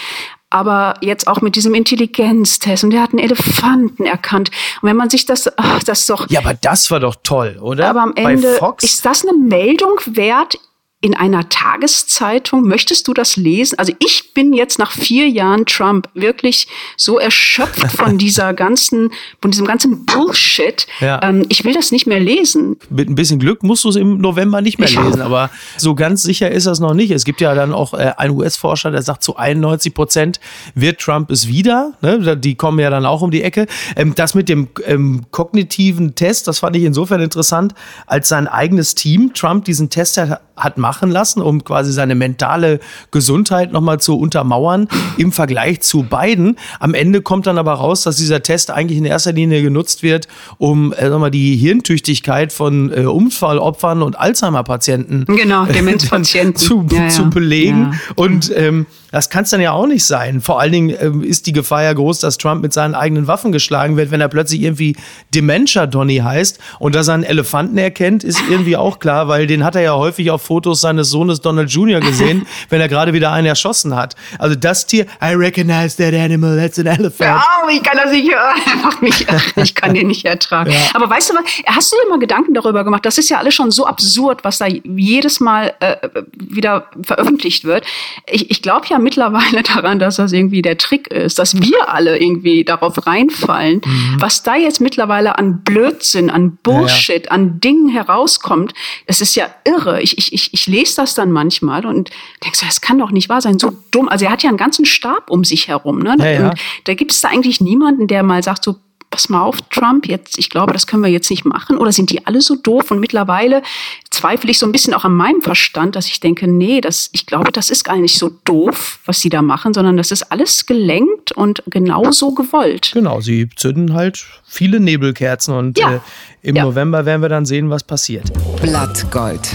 aber 0.53 0.95
jetzt 1.01 1.27
auch 1.27 1.41
mit 1.41 1.57
diesem 1.57 1.75
Intelligenztest 1.75 2.85
und 2.85 2.91
der 2.91 3.03
hat 3.03 3.11
einen 3.11 3.21
Elefanten 3.21 4.05
erkannt. 4.05 4.51
Und 4.81 4.89
wenn 4.89 4.97
man 4.97 5.11
sich 5.11 5.25
das, 5.25 5.51
ach, 5.57 5.83
das 5.83 6.01
ist 6.01 6.11
doch. 6.11 6.29
Ja, 6.29 6.41
aber 6.41 6.55
das 6.55 6.91
war 6.91 7.01
doch 7.01 7.17
toll, 7.23 7.59
oder? 7.61 7.89
Aber 7.89 8.03
am 8.03 8.15
Ende 8.15 8.59
ist 8.83 9.05
das 9.05 9.27
eine 9.27 9.37
Meldung 9.37 9.99
wert 10.07 10.59
in 11.03 11.17
einer 11.17 11.49
Tageszeitung. 11.49 12.63
Möchtest 12.63 13.09
du 13.09 13.13
das 13.13 13.37
lesen? 13.37 13.77
Also 13.77 13.93
ich 13.99 14.33
bin 14.35 14.53
jetzt 14.53 14.79
nach 14.79 14.93
vier 14.93 15.29
Jahren 15.29 15.67
Trump 15.67 16.09
wirklich 16.15 16.69
so 16.97 17.19
erschöpft 17.19 17.91
von 17.97 18.19
dieser 18.19 18.55
ganzen, 18.55 19.11
von 19.41 19.51
diesem 19.51 19.67
ganzen 19.67 20.07
Bullshit. 20.07 20.87
Ja. 21.01 21.21
Ähm, 21.25 21.45
ich 21.49 21.65
will 21.65 21.75
das 21.75 21.91
nicht 21.91 22.07
mehr 22.07 22.21
lesen. 22.21 22.77
Mit 22.89 23.11
ein 23.11 23.17
bisschen 23.17 23.41
Glück 23.41 23.65
musst 23.65 23.83
du 23.83 23.89
es 23.89 23.97
im 23.97 24.19
November 24.19 24.61
nicht 24.63 24.79
mehr 24.79 24.89
lesen, 24.89 25.21
aber 25.21 25.51
so 25.77 25.97
ganz 25.97 26.23
sicher 26.23 26.53
ist 26.53 26.69
das 26.69 26.79
noch 26.79 26.95
nicht. 26.95 27.11
Es 27.11 27.25
gibt 27.25 27.41
ja 27.41 27.53
dann 27.57 27.73
auch 27.73 27.95
äh, 27.95 28.13
einen 28.17 28.37
US-Forscher, 28.37 28.93
der 28.93 29.03
sagt, 29.03 29.25
zu 29.25 29.37
91 29.37 29.95
Prozent 29.95 30.39
wird 30.77 31.01
Trump 31.01 31.33
es 31.33 31.49
wieder. 31.49 31.95
Ne? 32.01 32.37
Die 32.37 32.55
kommen 32.55 32.79
ja 32.79 32.91
dann 32.91 33.07
auch 33.07 33.23
um 33.23 33.33
die 33.33 33.43
Ecke. 33.43 33.67
Ähm, 33.97 34.15
das 34.15 34.37
mit 34.37 34.49
dem 34.49 34.69
ähm, 34.85 35.23
kognitiven 35.33 36.15
Test, 36.15 36.47
das 36.47 36.61
fand 36.61 36.77
ich 36.77 36.85
insofern 36.85 37.21
interessant, 37.21 37.75
als 38.07 38.29
sein 38.29 38.47
eigenes 38.47 38.95
Team 38.95 39.35
Trump 39.35 39.65
diesen 39.65 39.91
Test 39.91 40.21
hat 40.57 40.79
machen 40.79 40.92
machen 40.93 41.11
lassen, 41.11 41.41
um 41.41 41.65
quasi 41.65 41.91
seine 41.91 42.15
mentale 42.15 42.79
Gesundheit 43.13 43.73
nochmal 43.73 43.99
zu 43.99 44.19
untermauern 44.19 44.89
im 45.17 45.33
Vergleich 45.33 45.81
zu 45.81 46.03
beiden. 46.03 46.59
Am 46.81 46.93
Ende 46.93 47.23
kommt 47.23 47.47
dann 47.47 47.57
aber 47.57 47.73
raus, 47.73 48.03
dass 48.03 48.17
dieser 48.19 48.43
Test 48.43 48.71
eigentlich 48.71 48.99
in 48.99 49.07
erster 49.07 49.33
Linie 49.33 49.63
genutzt 49.63 50.03
wird, 50.03 50.29
um 50.59 50.93
äh, 50.93 51.09
mal, 51.09 51.31
die 51.31 51.57
Hirntüchtigkeit 51.57 52.53
von 52.53 52.93
äh, 52.93 53.07
Unfallopfern 53.07 54.03
und 54.03 54.21
Alzheimer-Patienten 54.21 55.25
genau, 55.25 55.65
Demenzpatienten. 55.79 56.57
zu, 56.57 56.87
ja, 56.93 57.05
ja. 57.05 57.09
zu 57.09 57.31
belegen. 57.31 57.93
Ja. 57.93 58.13
Und 58.17 58.53
ähm, 58.55 58.85
das 59.13 59.31
kann 59.31 59.45
es 59.45 59.51
dann 59.51 59.61
ja 59.61 59.73
auch 59.73 59.87
nicht 59.87 60.05
sein. 60.05 60.41
Vor 60.41 60.59
allen 60.59 60.73
Dingen 60.73 60.97
ähm, 60.99 61.23
ist 61.23 61.47
die 61.47 61.53
Gefahr 61.53 61.83
ja 61.85 61.93
groß, 61.93 62.19
dass 62.21 62.39
Trump 62.39 62.63
mit 62.63 62.73
seinen 62.73 62.95
eigenen 62.95 63.27
Waffen 63.27 63.53
geschlagen 63.53 63.97
wird, 63.97 64.11
wenn 64.11 64.21
er 64.21 64.29
plötzlich 64.29 64.63
irgendwie 64.63 64.97
Dementia 65.35 65.87
Donny 65.87 66.17
heißt 66.17 66.59
und 66.79 66.95
dass 66.95 67.09
er 67.09 67.15
einen 67.15 67.25
Elefanten 67.25 67.77
erkennt, 67.77 68.25
ist 68.25 68.41
irgendwie 68.49 68.77
auch 68.77 68.99
klar, 68.99 69.29
weil 69.29 69.47
den 69.47 69.65
hat 69.65 69.77
er 69.77 69.83
ja 69.83 69.95
häufig 69.95 70.31
auf 70.31 70.43
Fotos 70.43 70.81
seines 70.81 71.11
Sohnes 71.11 71.43
Donald 71.43 71.71
Jr. 71.71 72.01
gesehen, 72.01 72.47
wenn 72.71 72.81
er 72.81 72.89
gerade 72.89 73.13
wieder 73.13 73.33
einen 73.33 73.47
erschossen 73.47 73.95
hat. 73.95 74.17
Also 74.39 74.57
das 74.57 74.87
Tier, 74.87 75.07
I 75.23 75.35
recognize 75.35 75.97
that 75.99 76.15
animal, 76.15 76.57
that's 76.57 76.79
an 76.79 76.87
elephant. 76.87 77.21
Ja, 77.21 77.43
ich 77.71 77.83
kann 77.83 77.99
das 78.03 78.11
nicht 78.13 78.33
hören. 78.33 78.93
Nicht, 79.03 79.27
ich 79.57 79.75
kann 79.75 79.93
den 79.93 80.07
nicht 80.07 80.25
ertragen. 80.25 80.71
Ja. 80.71 80.79
Aber 80.95 81.11
weißt 81.11 81.31
du 81.31 81.35
was, 81.35 81.45
hast 81.67 81.93
du 81.93 81.97
dir 82.03 82.09
mal 82.09 82.19
Gedanken 82.19 82.55
darüber 82.55 82.83
gemacht? 82.83 83.05
Das 83.05 83.19
ist 83.19 83.29
ja 83.29 83.39
alles 83.39 83.55
schon 83.55 83.71
so 83.71 83.87
absurd, 83.87 84.43
was 84.43 84.59
da 84.59 84.67
jedes 84.67 85.41
Mal 85.41 85.75
äh, 85.81 85.97
wieder 86.35 86.87
veröffentlicht 87.03 87.65
wird. 87.65 87.85
Ich, 88.27 88.51
ich 88.51 88.63
glaube 88.63 88.87
ja 88.89 88.99
mittlerweile 89.03 89.63
daran, 89.75 89.99
dass 89.99 90.17
das 90.17 90.33
irgendwie 90.33 90.63
der 90.63 90.79
Trick 90.79 91.09
ist, 91.09 91.39
dass 91.39 91.61
wir 91.61 91.89
alle 91.89 92.19
irgendwie 92.19 92.65
darauf 92.65 93.07
reinfallen. 93.07 93.83
Mhm. 93.85 94.17
Was 94.19 94.43
da 94.43 94.57
jetzt 94.57 94.81
mittlerweile 94.81 95.39
an 95.39 95.63
Blödsinn, 95.63 96.31
an 96.31 96.57
Bullshit, 96.63 97.25
ja, 97.25 97.25
ja. 97.25 97.31
an 97.31 97.61
Dingen 97.61 97.89
herauskommt, 97.89 98.73
das 99.07 99.21
ist 99.21 99.35
ja 99.35 99.47
irre. 99.65 100.01
Ich, 100.01 100.17
ich, 100.19 100.33
ich, 100.33 100.55
ich 100.55 100.67
lese 100.67 100.97
das 100.97 101.15
dann 101.15 101.33
manchmal 101.33 101.85
und 101.85 102.11
denke 102.43 102.57
so, 102.57 102.67
das 102.67 102.81
kann 102.81 102.99
doch 102.99 103.11
nicht 103.11 103.29
wahr 103.29 103.41
sein, 103.41 103.59
so 103.59 103.73
dumm. 103.91 104.09
Also 104.09 104.25
er 104.25 104.31
hat 104.31 104.43
ja 104.43 104.49
einen 104.49 104.59
ganzen 104.59 104.85
Stab 104.85 105.31
um 105.31 105.45
sich 105.45 105.69
herum. 105.69 105.99
Ne? 105.99 106.17
Ja. 106.19 106.55
Da 106.85 106.95
gibt 106.95 107.13
es 107.13 107.21
da 107.21 107.29
eigentlich 107.29 107.61
niemanden, 107.61 108.07
der 108.07 108.23
mal 108.23 108.43
sagt 108.43 108.65
so, 108.65 108.77
pass 109.13 109.29
mal 109.29 109.43
auf, 109.43 109.59
Trump, 109.71 110.09
jetzt, 110.09 110.39
ich 110.39 110.51
glaube, 110.51 110.73
das 110.73 110.89
können 110.89 111.05
wir 111.05 111.11
jetzt 111.11 111.31
nicht 111.31 111.45
machen. 111.45 111.79
Oder 111.79 111.93
sind 111.93 112.11
die 112.11 112.27
alle 112.27 112.41
so 112.41 112.57
doof? 112.57 112.91
Und 112.91 112.99
mittlerweile 112.99 113.63
zweifle 114.11 114.51
ich 114.51 114.59
so 114.59 114.67
ein 114.67 114.73
bisschen 114.73 114.95
auch 114.95 115.05
an 115.05 115.15
meinem 115.15 115.43
Verstand, 115.43 115.95
dass 115.95 116.07
ich 116.07 116.19
denke, 116.19 116.49
nee, 116.49 116.81
das, 116.81 117.11
ich 117.13 117.27
glaube, 117.27 117.53
das 117.53 117.71
ist 117.71 117.85
gar 117.85 117.97
nicht 117.97 118.19
so 118.19 118.31
doof, 118.45 118.99
was 119.05 119.21
sie 119.21 119.29
da 119.29 119.43
machen, 119.43 119.75
sondern 119.75 119.97
das 119.97 120.11
ist 120.11 120.33
alles 120.33 120.67
gelenkt 120.67 121.31
und 121.33 121.63
genauso 121.67 122.33
gewollt. 122.33 122.91
Genau, 122.95 123.21
sie 123.21 123.49
zünden 123.55 123.93
halt 123.93 124.25
viele 124.45 124.81
Nebelkerzen 124.81 125.55
und 125.55 125.79
ja. 125.79 125.97
äh, 125.97 126.01
im 126.41 126.57
ja. 126.57 126.65
November 126.65 127.05
werden 127.05 127.23
wir 127.23 127.29
dann 127.29 127.45
sehen, 127.45 127.71
was 127.71 127.85
passiert. 127.85 128.33
Blattgold. 128.61 129.49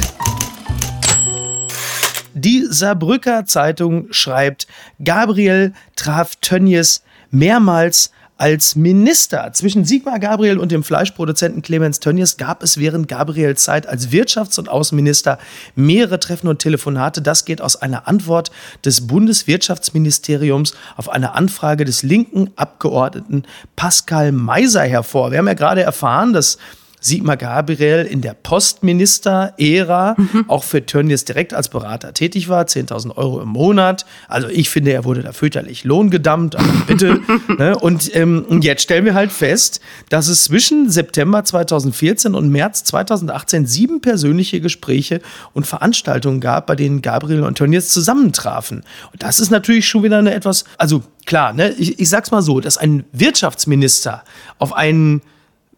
Die 2.35 2.63
Saarbrücker 2.69 3.45
Zeitung 3.47 4.07
schreibt, 4.11 4.67
Gabriel 5.03 5.73
traf 5.95 6.35
Tönnies 6.35 7.01
mehrmals 7.31 8.11
als 8.37 8.75
Minister. 8.75 9.51
Zwischen 9.53 9.85
Sigmar 9.85 10.19
Gabriel 10.19 10.59
und 10.59 10.71
dem 10.71 10.83
Fleischproduzenten 10.83 11.61
Clemens 11.61 11.99
Tönnies 11.99 12.37
gab 12.37 12.63
es 12.63 12.77
während 12.77 13.07
Gabriels 13.07 13.63
Zeit 13.63 13.87
als 13.87 14.09
Wirtschafts- 14.09 14.59
und 14.59 14.69
Außenminister 14.69 15.39
mehrere 15.75 16.19
Treffen 16.19 16.47
und 16.47 16.59
Telefonate. 16.59 17.21
Das 17.21 17.45
geht 17.45 17.61
aus 17.61 17.75
einer 17.75 18.07
Antwort 18.07 18.51
des 18.85 19.07
Bundeswirtschaftsministeriums 19.07 20.73
auf 20.95 21.09
eine 21.09 21.33
Anfrage 21.33 21.85
des 21.85 22.03
linken 22.03 22.51
Abgeordneten 22.55 23.43
Pascal 23.75 24.31
Meiser 24.31 24.83
hervor. 24.83 25.31
Wir 25.31 25.39
haben 25.39 25.47
ja 25.47 25.53
gerade 25.53 25.81
erfahren, 25.81 26.33
dass 26.33 26.57
Sigmar 26.99 27.37
Gabriel 27.37 28.05
in 28.05 28.21
der 28.21 28.33
Postminister-Ära 28.33 30.15
mhm. 30.17 30.45
auch 30.47 30.63
für 30.63 30.85
Tönnies 30.85 31.25
direkt 31.25 31.53
als 31.53 31.69
Berater 31.69 32.13
tätig 32.13 32.49
war, 32.49 32.65
10.000 32.65 33.15
Euro 33.15 33.39
im 33.39 33.49
Monat. 33.49 34.05
Also 34.27 34.47
ich 34.47 34.69
finde, 34.69 34.93
er 34.93 35.05
wurde 35.05 35.21
da 35.21 35.31
fürchterlich 35.31 35.83
lohngedammt, 35.83 36.55
aber 36.55 36.67
bitte. 36.87 37.21
ne? 37.57 37.77
Und 37.77 38.15
ähm, 38.15 38.61
jetzt 38.61 38.81
stellen 38.81 39.05
wir 39.05 39.13
halt 39.13 39.31
fest, 39.31 39.79
dass 40.09 40.27
es 40.27 40.45
zwischen 40.45 40.89
September 40.89 41.43
2014 41.43 42.33
und 42.33 42.49
März 42.49 42.83
2018 42.85 43.67
sieben 43.67 44.01
persönliche 44.01 44.59
Gespräche 44.59 45.21
und 45.53 45.67
Veranstaltungen 45.67 46.41
gab, 46.41 46.65
bei 46.65 46.75
denen 46.75 47.03
Gabriel 47.03 47.43
und 47.43 47.59
Tönnies 47.59 47.89
zusammentrafen. 47.89 48.83
Und 49.11 49.21
das 49.21 49.39
ist 49.39 49.51
natürlich 49.51 49.87
schon 49.87 50.01
wieder 50.01 50.17
eine 50.17 50.33
etwas, 50.33 50.65
also 50.79 51.03
klar, 51.27 51.53
ne? 51.53 51.69
ich, 51.77 51.99
ich 51.99 52.09
sag's 52.09 52.31
mal 52.31 52.41
so, 52.41 52.59
dass 52.59 52.77
ein 52.77 53.05
Wirtschaftsminister 53.11 54.23
auf 54.57 54.73
einen 54.73 55.21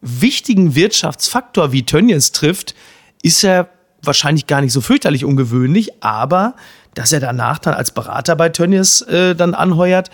wichtigen 0.02 0.76
Wirtschaftsfaktor 0.76 1.72
wie 1.72 1.86
Tönnies 1.86 2.32
trifft, 2.32 2.76
ist 3.22 3.44
er 3.44 3.70
wahrscheinlich 4.02 4.48
gar 4.48 4.62
nicht 4.62 4.72
so 4.72 4.82
fürchterlich 4.82 5.26
ungewöhnlich, 5.26 6.04
aber 6.04 6.56
dass 6.94 7.12
er 7.12 7.20
danach 7.20 7.60
dann 7.60 7.74
als 7.74 7.92
Berater 7.92 8.36
bei 8.36 8.50
Tönnies 8.50 9.02
äh, 9.02 9.36
dann 9.36 9.54
anheuert, 9.54 10.10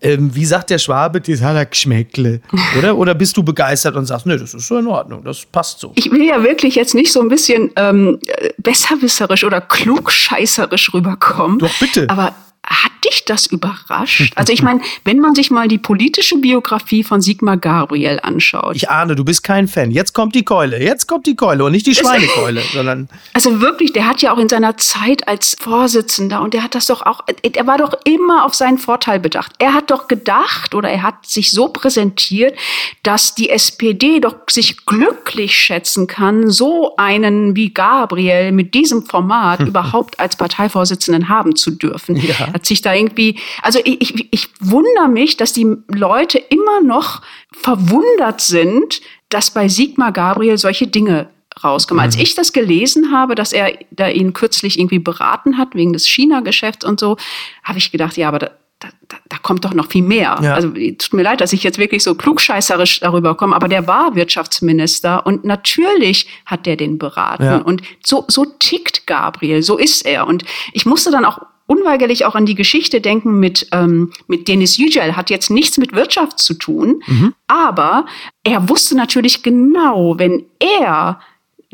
ähm, 0.00 0.34
wie 0.34 0.44
sagt 0.44 0.70
der 0.70 0.78
Schwabe, 0.78 1.20
das 1.20 1.40
hat 1.40 1.56
er 1.56 1.66
Geschmäckle, 1.66 2.40
oder? 2.78 2.96
Oder 2.96 3.14
bist 3.14 3.36
du 3.36 3.42
begeistert 3.42 3.96
und 3.96 4.06
sagst, 4.06 4.26
nee, 4.26 4.36
das 4.36 4.54
ist 4.54 4.68
so 4.68 4.78
in 4.78 4.86
Ordnung, 4.86 5.24
das 5.24 5.44
passt 5.46 5.80
so. 5.80 5.92
Ich 5.94 6.10
will 6.10 6.24
ja 6.24 6.42
wirklich 6.42 6.74
jetzt 6.74 6.94
nicht 6.94 7.12
so 7.12 7.20
ein 7.20 7.28
bisschen 7.28 7.70
ähm, 7.76 8.20
besserwisserisch 8.58 9.44
oder 9.44 9.60
klugscheißerisch 9.60 10.92
rüberkommen. 10.92 11.58
Doch, 11.58 11.78
bitte. 11.78 12.08
Aber 12.08 12.34
hat 12.66 12.92
dich 13.04 13.24
das 13.24 13.46
überrascht? 13.46 14.32
Also 14.36 14.52
ich 14.52 14.62
meine, 14.62 14.80
wenn 15.04 15.20
man 15.20 15.34
sich 15.34 15.50
mal 15.50 15.68
die 15.68 15.78
politische 15.78 16.38
Biografie 16.38 17.04
von 17.04 17.20
Sigmar 17.20 17.56
Gabriel 17.56 18.20
anschaut. 18.22 18.76
Ich 18.76 18.90
ahne, 18.90 19.14
du 19.14 19.24
bist 19.24 19.44
kein 19.44 19.68
Fan. 19.68 19.90
Jetzt 19.90 20.14
kommt 20.14 20.34
die 20.34 20.44
Keule, 20.44 20.82
jetzt 20.82 21.06
kommt 21.06 21.26
die 21.26 21.36
Keule 21.36 21.64
und 21.64 21.72
nicht 21.72 21.86
die 21.86 21.94
Schweinekeule, 21.94 22.62
sondern. 22.72 23.08
Also 23.32 23.60
wirklich, 23.60 23.92
der 23.92 24.06
hat 24.08 24.22
ja 24.22 24.32
auch 24.32 24.38
in 24.38 24.48
seiner 24.48 24.76
Zeit 24.76 25.28
als 25.28 25.56
Vorsitzender 25.60 26.40
und 26.40 26.54
der 26.54 26.62
hat 26.62 26.74
das 26.74 26.86
doch 26.86 27.02
auch, 27.02 27.24
er 27.42 27.66
war 27.66 27.78
doch 27.78 27.94
immer 28.04 28.44
auf 28.44 28.54
seinen 28.54 28.78
Vorteil 28.78 29.20
bedacht. 29.20 29.52
Er 29.58 29.74
hat 29.74 29.90
doch 29.90 30.08
gedacht 30.08 30.74
oder 30.74 30.88
er 30.88 31.02
hat 31.02 31.26
sich 31.26 31.50
so 31.50 31.68
präsentiert, 31.68 32.56
dass 33.02 33.34
die 33.34 33.50
SPD 33.50 34.20
doch 34.20 34.36
sich 34.48 34.86
glücklich 34.86 35.54
schätzen 35.54 36.06
kann, 36.06 36.50
so 36.50 36.96
einen 36.96 37.56
wie 37.56 37.72
Gabriel 37.72 38.52
mit 38.52 38.74
diesem 38.74 39.04
Format 39.04 39.60
überhaupt 39.66 40.18
als 40.18 40.36
Parteivorsitzenden 40.36 41.28
haben 41.28 41.56
zu 41.56 41.70
dürfen. 41.70 42.16
Ja. 42.16 42.53
Hat 42.54 42.64
sich 42.64 42.82
da 42.82 42.94
irgendwie, 42.94 43.38
also 43.62 43.80
ich, 43.84 44.00
ich, 44.00 44.28
ich 44.30 44.48
wundere 44.60 45.08
mich, 45.08 45.36
dass 45.36 45.52
die 45.52 45.76
Leute 45.88 46.38
immer 46.38 46.80
noch 46.80 47.20
verwundert 47.52 48.40
sind, 48.40 49.00
dass 49.28 49.50
bei 49.50 49.66
Sigmar 49.68 50.12
Gabriel 50.12 50.56
solche 50.56 50.86
Dinge 50.86 51.28
rauskommen. 51.62 52.00
Mhm. 52.00 52.06
Als 52.06 52.16
ich 52.16 52.36
das 52.36 52.52
gelesen 52.52 53.10
habe, 53.10 53.34
dass 53.34 53.52
er 53.52 53.76
da 53.90 54.08
ihn 54.08 54.32
kürzlich 54.32 54.78
irgendwie 54.78 55.00
beraten 55.00 55.58
hat 55.58 55.74
wegen 55.74 55.92
des 55.92 56.06
China-Geschäfts 56.06 56.84
und 56.84 57.00
so, 57.00 57.16
habe 57.64 57.78
ich 57.78 57.90
gedacht, 57.90 58.16
ja, 58.16 58.28
aber 58.28 58.38
da, 58.38 58.50
da, 58.78 59.16
da, 59.28 59.36
kommt 59.38 59.64
doch 59.64 59.74
noch 59.74 59.88
viel 59.88 60.02
mehr. 60.02 60.38
Ja. 60.42 60.54
Also 60.54 60.68
tut 60.68 61.12
mir 61.12 61.22
leid, 61.22 61.40
dass 61.40 61.52
ich 61.52 61.62
jetzt 61.62 61.78
wirklich 61.78 62.02
so 62.02 62.14
klugscheißerisch 62.14 63.00
darüber 63.00 63.34
komme, 63.34 63.56
aber 63.56 63.68
der 63.68 63.86
war 63.86 64.14
Wirtschaftsminister 64.14 65.26
und 65.26 65.44
natürlich 65.44 66.28
hat 66.46 66.66
der 66.66 66.76
den 66.76 66.98
beraten. 66.98 67.44
Ja. 67.44 67.56
Und 67.58 67.82
so, 68.04 68.24
so 68.28 68.44
tickt 68.58 69.06
Gabriel, 69.06 69.62
so 69.62 69.76
ist 69.76 70.04
er. 70.06 70.26
Und 70.26 70.44
ich 70.72 70.86
musste 70.86 71.10
dann 71.10 71.24
auch 71.24 71.40
unweigerlich 71.66 72.24
auch 72.24 72.34
an 72.34 72.46
die 72.46 72.54
Geschichte 72.54 73.00
denken 73.00 73.38
mit, 73.40 73.68
ähm, 73.72 74.12
mit 74.26 74.48
Denis 74.48 74.76
Yücel. 74.76 75.16
Hat 75.16 75.30
jetzt 75.30 75.50
nichts 75.50 75.78
mit 75.78 75.92
Wirtschaft 75.92 76.38
zu 76.38 76.54
tun, 76.54 77.02
mhm. 77.06 77.34
aber 77.46 78.06
er 78.42 78.68
wusste 78.68 78.96
natürlich 78.96 79.42
genau, 79.42 80.18
wenn 80.18 80.44
er 80.58 81.20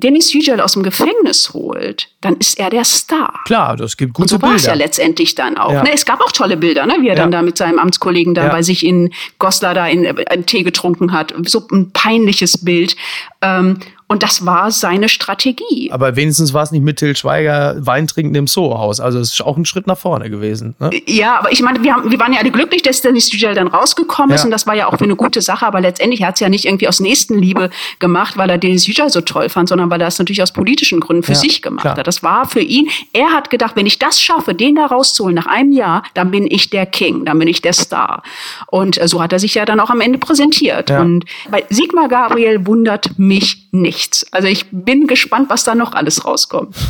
Dennis 0.00 0.32
Yücel 0.32 0.60
aus 0.60 0.72
dem 0.72 0.82
Gefängnis 0.82 1.52
holt, 1.52 2.08
dann 2.20 2.36
ist 2.36 2.58
er 2.58 2.70
der 2.70 2.84
Star. 2.84 3.40
Klar, 3.44 3.76
das 3.76 3.96
gibt 3.96 4.14
gute 4.14 4.34
Und 4.34 4.40
so 4.40 4.42
war 4.42 4.54
es 4.54 4.66
ja 4.66 4.74
letztendlich 4.74 5.34
dann 5.34 5.56
auch. 5.56 5.72
Ja. 5.72 5.82
Ne, 5.82 5.92
es 5.92 6.04
gab 6.04 6.20
auch 6.20 6.32
tolle 6.32 6.56
Bilder, 6.56 6.86
ne, 6.86 6.96
wie 7.00 7.08
er 7.08 7.16
ja. 7.16 7.22
dann 7.22 7.30
da 7.30 7.42
mit 7.42 7.56
seinem 7.56 7.78
Amtskollegen 7.78 8.34
da 8.34 8.44
ja. 8.44 8.50
bei 8.50 8.62
sich 8.62 8.84
in 8.84 9.12
Goslar 9.38 9.74
da 9.74 9.86
in, 9.86 10.04
in 10.04 10.16
äh, 10.16 10.42
Tee 10.42 10.62
getrunken 10.62 11.12
hat. 11.12 11.34
So 11.46 11.66
ein 11.70 11.90
peinliches 11.92 12.64
Bild. 12.64 12.96
Ähm, 13.42 13.78
und 14.10 14.24
das 14.24 14.44
war 14.44 14.72
seine 14.72 15.08
Strategie. 15.08 15.88
Aber 15.92 16.16
wenigstens 16.16 16.52
war 16.52 16.64
es 16.64 16.72
nicht 16.72 16.82
mit 16.82 16.96
Till 16.96 17.14
Schweiger 17.14 17.76
Wein 17.78 18.08
trinken 18.08 18.34
im 18.34 18.48
Soho-Haus. 18.48 18.98
Also 18.98 19.20
es 19.20 19.34
ist 19.34 19.40
auch 19.40 19.56
ein 19.56 19.64
Schritt 19.64 19.86
nach 19.86 19.98
vorne 19.98 20.28
gewesen. 20.28 20.74
Ne? 20.80 20.90
Ja, 21.06 21.38
aber 21.38 21.52
ich 21.52 21.62
meine, 21.62 21.84
wir, 21.84 21.94
haben, 21.94 22.10
wir 22.10 22.18
waren 22.18 22.32
ja 22.32 22.40
alle 22.40 22.50
glücklich, 22.50 22.82
dass 22.82 23.02
Dennis 23.02 23.32
Yücel 23.32 23.54
dann 23.54 23.68
rausgekommen 23.68 24.34
ist. 24.34 24.44
Und 24.44 24.50
das 24.50 24.66
war 24.66 24.74
ja 24.74 24.88
auch 24.88 24.98
für 24.98 25.04
eine 25.04 25.14
gute 25.14 25.40
Sache. 25.40 25.64
Aber 25.64 25.80
letztendlich 25.80 26.24
hat 26.24 26.34
es 26.34 26.40
ja 26.40 26.48
nicht 26.48 26.64
irgendwie 26.64 26.88
aus 26.88 26.98
Nächstenliebe 26.98 27.70
gemacht, 28.00 28.36
weil 28.36 28.50
er 28.50 28.58
Dennis 28.58 28.88
Yücel 28.88 29.10
so 29.10 29.20
toll 29.20 29.48
fand, 29.48 29.68
sondern 29.68 29.90
weil 29.90 30.00
er 30.00 30.08
es 30.08 30.18
natürlich 30.18 30.42
aus 30.42 30.50
politischen 30.50 30.98
Gründen 30.98 31.22
für 31.22 31.34
ja, 31.34 31.38
sich 31.38 31.62
gemacht 31.62 31.82
klar. 31.82 31.96
hat. 31.96 32.04
Das 32.04 32.24
war 32.24 32.48
für 32.48 32.62
ihn, 32.62 32.88
er 33.12 33.28
hat 33.28 33.48
gedacht, 33.48 33.76
wenn 33.76 33.86
ich 33.86 34.00
das 34.00 34.20
schaffe, 34.20 34.56
den 34.56 34.74
da 34.74 34.86
rauszuholen 34.86 35.36
nach 35.36 35.46
einem 35.46 35.70
Jahr, 35.70 36.02
dann 36.14 36.32
bin 36.32 36.48
ich 36.50 36.68
der 36.68 36.86
King, 36.86 37.26
dann 37.26 37.38
bin 37.38 37.46
ich 37.46 37.62
der 37.62 37.74
Star. 37.74 38.24
Und 38.66 39.00
äh, 39.00 39.06
so 39.06 39.22
hat 39.22 39.32
er 39.32 39.38
sich 39.38 39.54
ja 39.54 39.64
dann 39.64 39.78
auch 39.78 39.90
am 39.90 40.00
Ende 40.00 40.18
präsentiert. 40.18 40.90
Ja. 40.90 41.00
Und 41.00 41.26
bei 41.48 41.64
Sigmar 41.70 42.08
Gabriel 42.08 42.66
wundert 42.66 43.16
mich 43.16 43.69
nichts. 43.72 44.26
Also 44.32 44.48
ich 44.48 44.66
bin 44.70 45.06
gespannt, 45.06 45.50
was 45.50 45.64
da 45.64 45.74
noch 45.74 45.92
alles 45.92 46.24
rauskommt. 46.24 46.76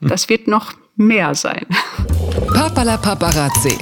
Das 0.00 0.28
wird 0.28 0.46
noch 0.46 0.74
mehr 0.94 1.34
sein. 1.34 1.66
Papala 2.46 2.96
Paparazzi. 2.96 3.76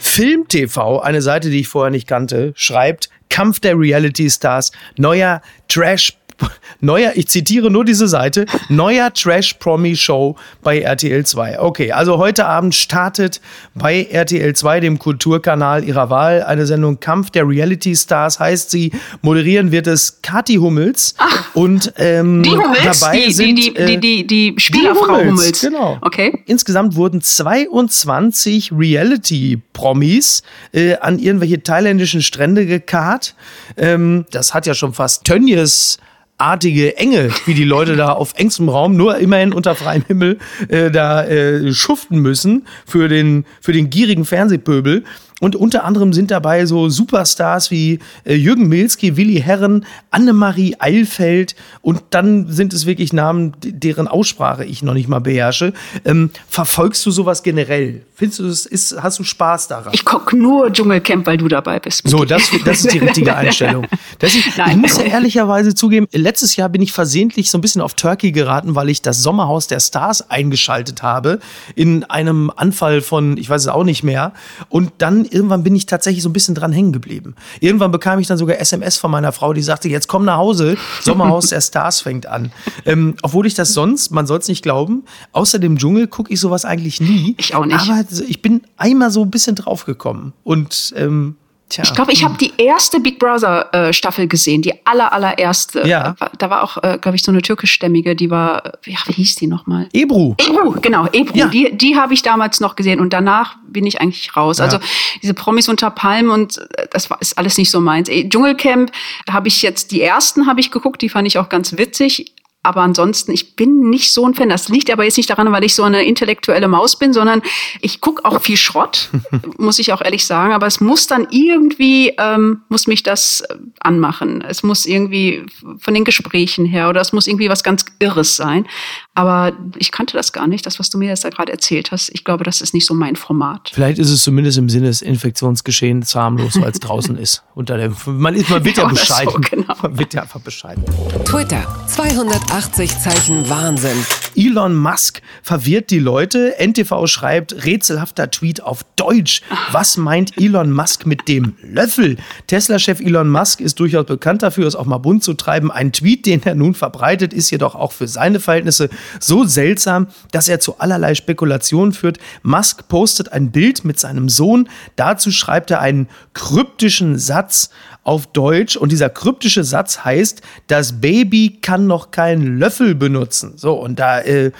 Film 0.00 0.46
TV, 0.46 1.00
eine 1.00 1.22
Seite, 1.22 1.50
die 1.50 1.60
ich 1.60 1.68
vorher 1.68 1.90
nicht 1.90 2.06
kannte, 2.06 2.52
schreibt 2.54 3.08
Kampf 3.30 3.58
der 3.58 3.76
Reality 3.76 4.30
Stars, 4.30 4.70
neuer 4.96 5.42
Trash 5.66 6.16
neuer, 6.80 7.12
ich 7.14 7.28
zitiere 7.28 7.70
nur 7.70 7.84
diese 7.84 8.08
Seite, 8.08 8.46
neuer 8.68 9.12
Trash-Promi-Show 9.12 10.36
bei 10.62 10.80
RTL 10.80 11.24
2. 11.24 11.60
Okay, 11.60 11.92
also 11.92 12.18
heute 12.18 12.46
Abend 12.46 12.74
startet 12.74 13.40
bei 13.74 14.06
RTL 14.10 14.54
2, 14.54 14.80
dem 14.80 14.98
Kulturkanal 14.98 15.84
ihrer 15.84 16.10
Wahl, 16.10 16.42
eine 16.42 16.66
Sendung 16.66 17.00
Kampf 17.00 17.30
der 17.30 17.48
Reality 17.48 17.94
Stars, 17.94 18.40
heißt 18.40 18.70
sie. 18.70 18.92
Moderieren 19.22 19.72
wird 19.72 19.86
es 19.86 20.20
Kati 20.22 20.56
Hummels. 20.56 21.14
Ach, 21.18 21.54
und 21.54 21.92
ähm, 21.96 22.42
die 22.42 22.50
Hummels, 22.50 23.00
dabei 23.00 23.24
die, 23.26 23.32
sind, 23.32 23.56
die, 23.56 23.74
die, 23.74 23.98
die, 23.98 24.26
die 24.26 24.54
Spielerfrau 24.58 25.18
Hummels, 25.18 25.30
Hummels. 25.30 25.60
Genau. 25.60 25.98
Okay. 26.00 26.42
Insgesamt 26.46 26.96
wurden 26.96 27.20
22 27.20 28.72
Reality-Promis 28.72 30.42
äh, 30.72 30.96
an 30.96 31.18
irgendwelche 31.18 31.62
thailändischen 31.62 32.22
Strände 32.22 32.66
gekarrt. 32.66 33.34
Ähm, 33.76 34.26
das 34.30 34.54
hat 34.54 34.66
ja 34.66 34.74
schon 34.74 34.92
fast 34.92 35.24
Tönnies 35.24 35.98
artige 36.38 36.96
Enge, 36.96 37.30
wie 37.46 37.54
die 37.54 37.64
Leute 37.64 37.96
da 37.96 38.12
auf 38.12 38.34
engstem 38.36 38.68
Raum, 38.68 38.96
nur 38.96 39.18
immerhin 39.18 39.52
unter 39.52 39.74
freiem 39.74 40.04
Himmel, 40.06 40.38
äh, 40.68 40.90
da 40.90 41.24
äh, 41.24 41.72
schuften 41.72 42.18
müssen 42.18 42.66
für 42.86 43.08
den, 43.08 43.44
für 43.60 43.72
den 43.72 43.90
gierigen 43.90 44.24
Fernsehpöbel. 44.24 45.04
Und 45.44 45.56
unter 45.56 45.84
anderem 45.84 46.14
sind 46.14 46.30
dabei 46.30 46.64
so 46.64 46.88
Superstars 46.88 47.70
wie 47.70 47.98
äh, 48.24 48.32
Jürgen 48.34 48.66
Milski, 48.66 49.18
Willi 49.18 49.42
Herren, 49.42 49.84
Annemarie 50.10 50.76
Eilfeld 50.78 51.54
und 51.82 52.00
dann 52.08 52.50
sind 52.50 52.72
es 52.72 52.86
wirklich 52.86 53.12
Namen, 53.12 53.52
deren 53.62 54.08
Aussprache 54.08 54.64
ich 54.64 54.82
noch 54.82 54.94
nicht 54.94 55.06
mal 55.06 55.18
beherrsche. 55.18 55.74
Ähm, 56.06 56.30
verfolgst 56.48 57.04
du 57.04 57.10
sowas 57.10 57.42
generell? 57.42 58.00
Findest 58.14 58.38
du, 58.38 58.44
das 58.44 58.64
ist, 58.64 58.96
hast 59.02 59.18
du 59.18 59.24
Spaß 59.24 59.68
daran? 59.68 59.92
Ich 59.92 60.06
gucke 60.06 60.34
nur 60.34 60.72
Dschungelcamp, 60.72 61.26
weil 61.26 61.36
du 61.36 61.48
dabei 61.48 61.78
bist. 61.78 62.08
So, 62.08 62.24
das, 62.24 62.50
das 62.64 62.80
ist 62.82 62.94
die 62.94 62.98
richtige 63.00 63.36
Einstellung. 63.36 63.86
Das 64.20 64.34
ist, 64.34 64.46
ich 64.46 64.76
muss 64.76 64.96
ja 64.96 65.04
ehrlicherweise 65.04 65.74
zugeben, 65.74 66.06
letztes 66.12 66.56
Jahr 66.56 66.70
bin 66.70 66.80
ich 66.80 66.92
versehentlich 66.92 67.50
so 67.50 67.58
ein 67.58 67.60
bisschen 67.60 67.82
auf 67.82 67.92
Turkey 67.92 68.32
geraten, 68.32 68.76
weil 68.76 68.88
ich 68.88 69.02
das 69.02 69.22
Sommerhaus 69.22 69.66
der 69.66 69.80
Stars 69.80 70.30
eingeschaltet 70.30 71.02
habe 71.02 71.40
in 71.74 72.04
einem 72.04 72.50
Anfall 72.54 73.02
von, 73.02 73.36
ich 73.36 73.50
weiß 73.50 73.60
es 73.62 73.68
auch 73.68 73.84
nicht 73.84 74.04
mehr. 74.04 74.32
Und 74.70 74.92
dann 74.98 75.26
irgendwann 75.34 75.64
bin 75.64 75.74
ich 75.74 75.86
tatsächlich 75.86 76.22
so 76.22 76.28
ein 76.28 76.32
bisschen 76.32 76.54
dran 76.54 76.72
hängen 76.72 76.92
geblieben. 76.92 77.34
Irgendwann 77.60 77.90
bekam 77.90 78.18
ich 78.18 78.26
dann 78.26 78.38
sogar 78.38 78.58
SMS 78.60 78.96
von 78.96 79.10
meiner 79.10 79.32
Frau, 79.32 79.52
die 79.52 79.62
sagte, 79.62 79.88
jetzt 79.88 80.06
komm 80.06 80.24
nach 80.24 80.38
Hause, 80.38 80.76
Sommerhaus 81.02 81.48
der 81.48 81.60
Stars 81.60 82.00
fängt 82.00 82.26
an. 82.26 82.52
Ähm, 82.86 83.16
obwohl 83.22 83.46
ich 83.46 83.54
das 83.54 83.74
sonst, 83.74 84.10
man 84.12 84.26
soll 84.26 84.38
es 84.38 84.48
nicht 84.48 84.62
glauben, 84.62 85.04
außer 85.32 85.58
dem 85.58 85.76
Dschungel 85.76 86.06
gucke 86.06 86.32
ich 86.32 86.40
sowas 86.40 86.64
eigentlich 86.64 87.00
nie. 87.00 87.34
Ich 87.38 87.54
auch 87.54 87.66
nicht. 87.66 87.78
Aber 87.78 88.04
ich 88.26 88.40
bin 88.40 88.62
einmal 88.76 89.10
so 89.10 89.22
ein 89.22 89.30
bisschen 89.30 89.56
draufgekommen. 89.56 90.32
Und 90.44 90.94
ähm, 90.96 91.36
Tja. 91.74 91.82
Ich 91.82 91.92
glaube, 91.92 92.12
ich 92.12 92.22
habe 92.22 92.36
die 92.38 92.52
erste 92.56 93.00
Big 93.00 93.18
Brother 93.18 93.68
äh, 93.74 93.92
Staffel 93.92 94.28
gesehen, 94.28 94.62
die 94.62 94.72
aller 94.86 95.12
allererste. 95.12 95.84
Ja. 95.84 96.14
Da 96.38 96.48
war 96.48 96.62
auch, 96.62 96.80
äh, 96.84 96.98
glaube 97.00 97.16
ich, 97.16 97.24
so 97.24 97.32
eine 97.32 97.42
türkischstämmige, 97.42 98.14
die 98.14 98.30
war, 98.30 98.74
ja, 98.84 98.98
wie 99.06 99.12
hieß 99.12 99.34
die 99.34 99.48
nochmal? 99.48 99.88
Ebru. 99.92 100.36
Ebru, 100.38 100.76
genau, 100.80 101.08
Ebru. 101.10 101.36
Ja. 101.36 101.48
Die, 101.48 101.76
die 101.76 101.96
habe 101.96 102.14
ich 102.14 102.22
damals 102.22 102.60
noch 102.60 102.76
gesehen 102.76 103.00
und 103.00 103.12
danach 103.12 103.56
bin 103.66 103.86
ich 103.86 104.00
eigentlich 104.00 104.36
raus. 104.36 104.58
Ja. 104.58 104.66
Also 104.66 104.78
diese 105.20 105.34
Promis 105.34 105.68
unter 105.68 105.90
Palmen 105.90 106.30
und 106.30 106.58
äh, 106.58 106.86
das 106.92 107.10
war, 107.10 107.20
ist 107.20 107.36
alles 107.36 107.58
nicht 107.58 107.72
so 107.72 107.80
meins. 107.80 108.08
Dschungelcamp 108.08 108.92
habe 109.28 109.48
ich 109.48 109.60
jetzt, 109.62 109.90
die 109.90 110.00
ersten 110.00 110.46
habe 110.46 110.60
ich 110.60 110.70
geguckt, 110.70 111.02
die 111.02 111.08
fand 111.08 111.26
ich 111.26 111.38
auch 111.38 111.48
ganz 111.48 111.76
witzig. 111.76 112.36
Aber 112.64 112.80
ansonsten, 112.80 113.30
ich 113.30 113.56
bin 113.56 113.90
nicht 113.90 114.10
so 114.10 114.26
ein 114.26 114.32
Fan. 114.32 114.48
Das 114.48 114.70
liegt 114.70 114.90
aber 114.90 115.04
jetzt 115.04 115.18
nicht 115.18 115.28
daran, 115.28 115.52
weil 115.52 115.64
ich 115.64 115.74
so 115.74 115.82
eine 115.82 116.02
intellektuelle 116.04 116.66
Maus 116.66 116.98
bin, 116.98 117.12
sondern 117.12 117.42
ich 117.82 118.00
gucke 118.00 118.24
auch 118.24 118.40
viel 118.40 118.56
Schrott, 118.56 119.10
muss 119.58 119.78
ich 119.78 119.92
auch 119.92 120.00
ehrlich 120.00 120.24
sagen. 120.24 120.54
Aber 120.54 120.66
es 120.66 120.80
muss 120.80 121.06
dann 121.06 121.26
irgendwie, 121.30 122.14
ähm, 122.18 122.62
muss 122.70 122.86
mich 122.86 123.02
das 123.02 123.42
äh, 123.42 123.56
anmachen. 123.80 124.42
Es 124.48 124.62
muss 124.62 124.86
irgendwie 124.86 125.44
von 125.78 125.92
den 125.92 126.04
Gesprächen 126.04 126.64
her 126.64 126.88
oder 126.88 127.02
es 127.02 127.12
muss 127.12 127.26
irgendwie 127.26 127.50
was 127.50 127.62
ganz 127.62 127.84
Irres 127.98 128.34
sein. 128.34 128.66
Aber 129.14 129.52
ich 129.78 129.92
kannte 129.92 130.16
das 130.16 130.32
gar 130.32 130.48
nicht, 130.48 130.66
das, 130.66 130.80
was 130.80 130.90
du 130.90 130.98
mir 130.98 131.08
jetzt 131.08 131.24
da 131.24 131.30
gerade 131.30 131.52
erzählt 131.52 131.92
hast. 131.92 132.10
Ich 132.12 132.24
glaube, 132.24 132.42
das 132.42 132.60
ist 132.60 132.74
nicht 132.74 132.84
so 132.84 132.94
mein 132.94 133.14
Format. 133.14 133.70
Vielleicht 133.72 134.00
ist 134.00 134.10
es 134.10 134.22
zumindest 134.22 134.58
im 134.58 134.68
Sinne 134.68 134.86
des 134.86 135.02
Infektionsgeschehens 135.02 136.14
harmlos, 136.16 136.60
weil 136.60 136.70
es 136.70 136.80
draußen 136.80 137.16
ist. 137.16 137.44
Unter 137.54 137.76
der, 137.76 137.92
man, 138.06 138.34
ist, 138.34 138.50
man 138.50 138.64
wird 138.64 138.76
ja, 138.76 138.86
bescheiden. 138.86 139.32
So, 139.32 139.38
genau. 139.38 139.74
Man 139.80 139.98
wird 139.98 140.14
ja 140.14 140.22
einfach 140.22 140.40
bescheiden. 140.40 140.84
Twitter, 141.24 141.64
200 141.86 142.50
80 142.50 142.98
Zeichen 142.98 143.48
Wahnsinn. 143.48 144.04
Elon 144.36 144.74
Musk 144.74 145.22
verwirrt 145.42 145.90
die 145.90 146.00
Leute. 146.00 146.56
NTV 146.58 147.06
schreibt, 147.06 147.64
rätselhafter 147.64 148.32
Tweet 148.32 148.62
auf 148.62 148.84
Deutsch. 148.96 149.42
Was 149.70 149.96
meint 149.96 150.36
Elon 150.36 150.72
Musk 150.72 151.06
mit 151.06 151.28
dem 151.28 151.54
Löffel? 151.62 152.16
Tesla-Chef 152.48 153.00
Elon 153.00 153.30
Musk 153.30 153.60
ist 153.60 153.78
durchaus 153.78 154.06
bekannt 154.06 154.42
dafür, 154.42 154.66
es 154.66 154.74
auch 154.74 154.86
mal 154.86 154.98
bunt 154.98 155.22
zu 155.22 155.34
treiben. 155.34 155.70
Ein 155.70 155.92
Tweet, 155.92 156.26
den 156.26 156.42
er 156.42 156.56
nun 156.56 156.74
verbreitet, 156.74 157.32
ist 157.32 157.50
jedoch 157.50 157.76
auch 157.76 157.92
für 157.92 158.08
seine 158.08 158.40
Verhältnisse 158.40 158.90
so 159.20 159.44
seltsam, 159.44 160.08
dass 160.32 160.48
er 160.48 160.60
zu 160.60 160.78
allerlei 160.78 161.14
Spekulationen 161.14 161.92
führt. 161.92 162.18
Musk 162.42 162.88
postet 162.88 163.32
ein 163.32 163.50
Bild 163.50 163.84
mit 163.84 163.98
seinem 163.98 164.28
Sohn. 164.28 164.68
Dazu 164.96 165.30
schreibt 165.30 165.70
er 165.70 165.80
einen 165.80 166.08
kryptischen 166.32 167.18
Satz 167.18 167.70
auf 168.02 168.26
Deutsch. 168.26 168.76
Und 168.76 168.92
dieser 168.92 169.10
kryptische 169.10 169.64
Satz 169.64 170.04
heißt, 170.04 170.42
das 170.66 171.00
Baby 171.00 171.58
kann 171.60 171.86
noch 171.86 172.10
keinen 172.10 172.58
Löffel 172.58 172.94
benutzen. 172.94 173.54
So, 173.56 173.74
und 173.74 173.98
da 173.98 174.20
äh, 174.20 174.52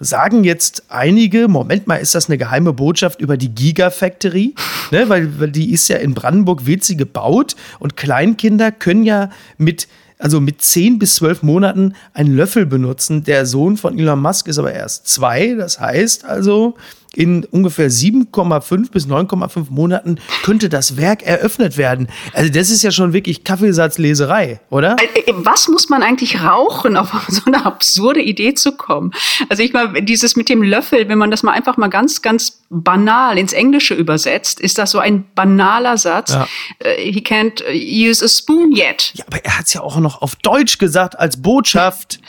sagen 0.00 0.44
jetzt 0.44 0.84
einige, 0.88 1.46
Moment 1.46 1.86
mal, 1.86 1.96
ist 1.96 2.14
das 2.14 2.28
eine 2.28 2.38
geheime 2.38 2.72
Botschaft 2.72 3.20
über 3.20 3.36
die 3.36 3.54
Gigafactory? 3.54 4.54
Ne, 4.90 5.08
weil, 5.08 5.38
weil 5.38 5.50
die 5.50 5.72
ist 5.72 5.88
ja 5.88 5.98
in 5.98 6.14
Brandenburg, 6.14 6.66
wird 6.66 6.82
sie 6.82 6.96
gebaut 6.96 7.54
und 7.78 7.96
Kleinkinder 7.96 8.72
können 8.72 9.04
ja 9.04 9.30
mit 9.58 9.86
also 10.20 10.40
mit 10.40 10.62
zehn 10.62 10.98
bis 10.98 11.16
zwölf 11.16 11.42
Monaten 11.42 11.94
einen 12.12 12.36
Löffel 12.36 12.66
benutzen. 12.66 13.24
Der 13.24 13.46
Sohn 13.46 13.76
von 13.76 13.98
Elon 13.98 14.20
Musk 14.20 14.48
ist 14.48 14.58
aber 14.58 14.72
erst 14.72 15.08
zwei. 15.08 15.54
Das 15.54 15.80
heißt 15.80 16.24
also, 16.24 16.76
in 17.14 17.44
ungefähr 17.44 17.90
7,5 17.90 18.90
bis 18.90 19.06
9,5 19.06 19.66
Monaten 19.70 20.18
könnte 20.44 20.68
das 20.68 20.96
Werk 20.96 21.22
eröffnet 21.22 21.76
werden. 21.76 22.08
Also 22.34 22.52
das 22.52 22.70
ist 22.70 22.82
ja 22.82 22.90
schon 22.90 23.12
wirklich 23.12 23.42
Kaffeesatzleserei, 23.42 24.60
oder? 24.70 24.96
Äh, 24.98 25.30
äh, 25.30 25.34
was 25.36 25.68
muss 25.68 25.88
man 25.88 26.02
eigentlich 26.02 26.42
rauchen, 26.42 26.96
auf 26.96 27.10
so 27.28 27.42
eine 27.46 27.64
absurde 27.66 28.20
Idee 28.20 28.54
zu 28.54 28.72
kommen? 28.72 29.12
Also 29.48 29.62
ich 29.62 29.72
mal, 29.72 29.92
dieses 30.02 30.36
mit 30.36 30.48
dem 30.48 30.62
Löffel, 30.62 31.08
wenn 31.08 31.18
man 31.18 31.30
das 31.30 31.42
mal 31.42 31.52
einfach 31.52 31.76
mal 31.76 31.88
ganz, 31.88 32.22
ganz 32.22 32.60
banal 32.70 33.38
ins 33.38 33.52
Englische 33.52 33.94
übersetzt, 33.94 34.60
ist 34.60 34.78
das 34.78 34.92
so 34.92 35.00
ein 35.00 35.24
banaler 35.34 35.98
Satz. 35.98 36.32
Ja. 36.32 36.46
Äh, 36.78 37.10
he 37.10 37.20
can't 37.20 37.62
use 37.72 38.24
a 38.24 38.28
spoon 38.28 38.70
yet. 38.72 39.12
Ja, 39.14 39.24
aber 39.26 39.44
er 39.44 39.58
hat 39.58 39.66
es 39.66 39.74
ja 39.74 39.80
auch 39.80 39.98
noch 39.98 40.22
auf 40.22 40.36
Deutsch 40.36 40.78
gesagt 40.78 41.18
als 41.18 41.42
Botschaft. 41.42 42.20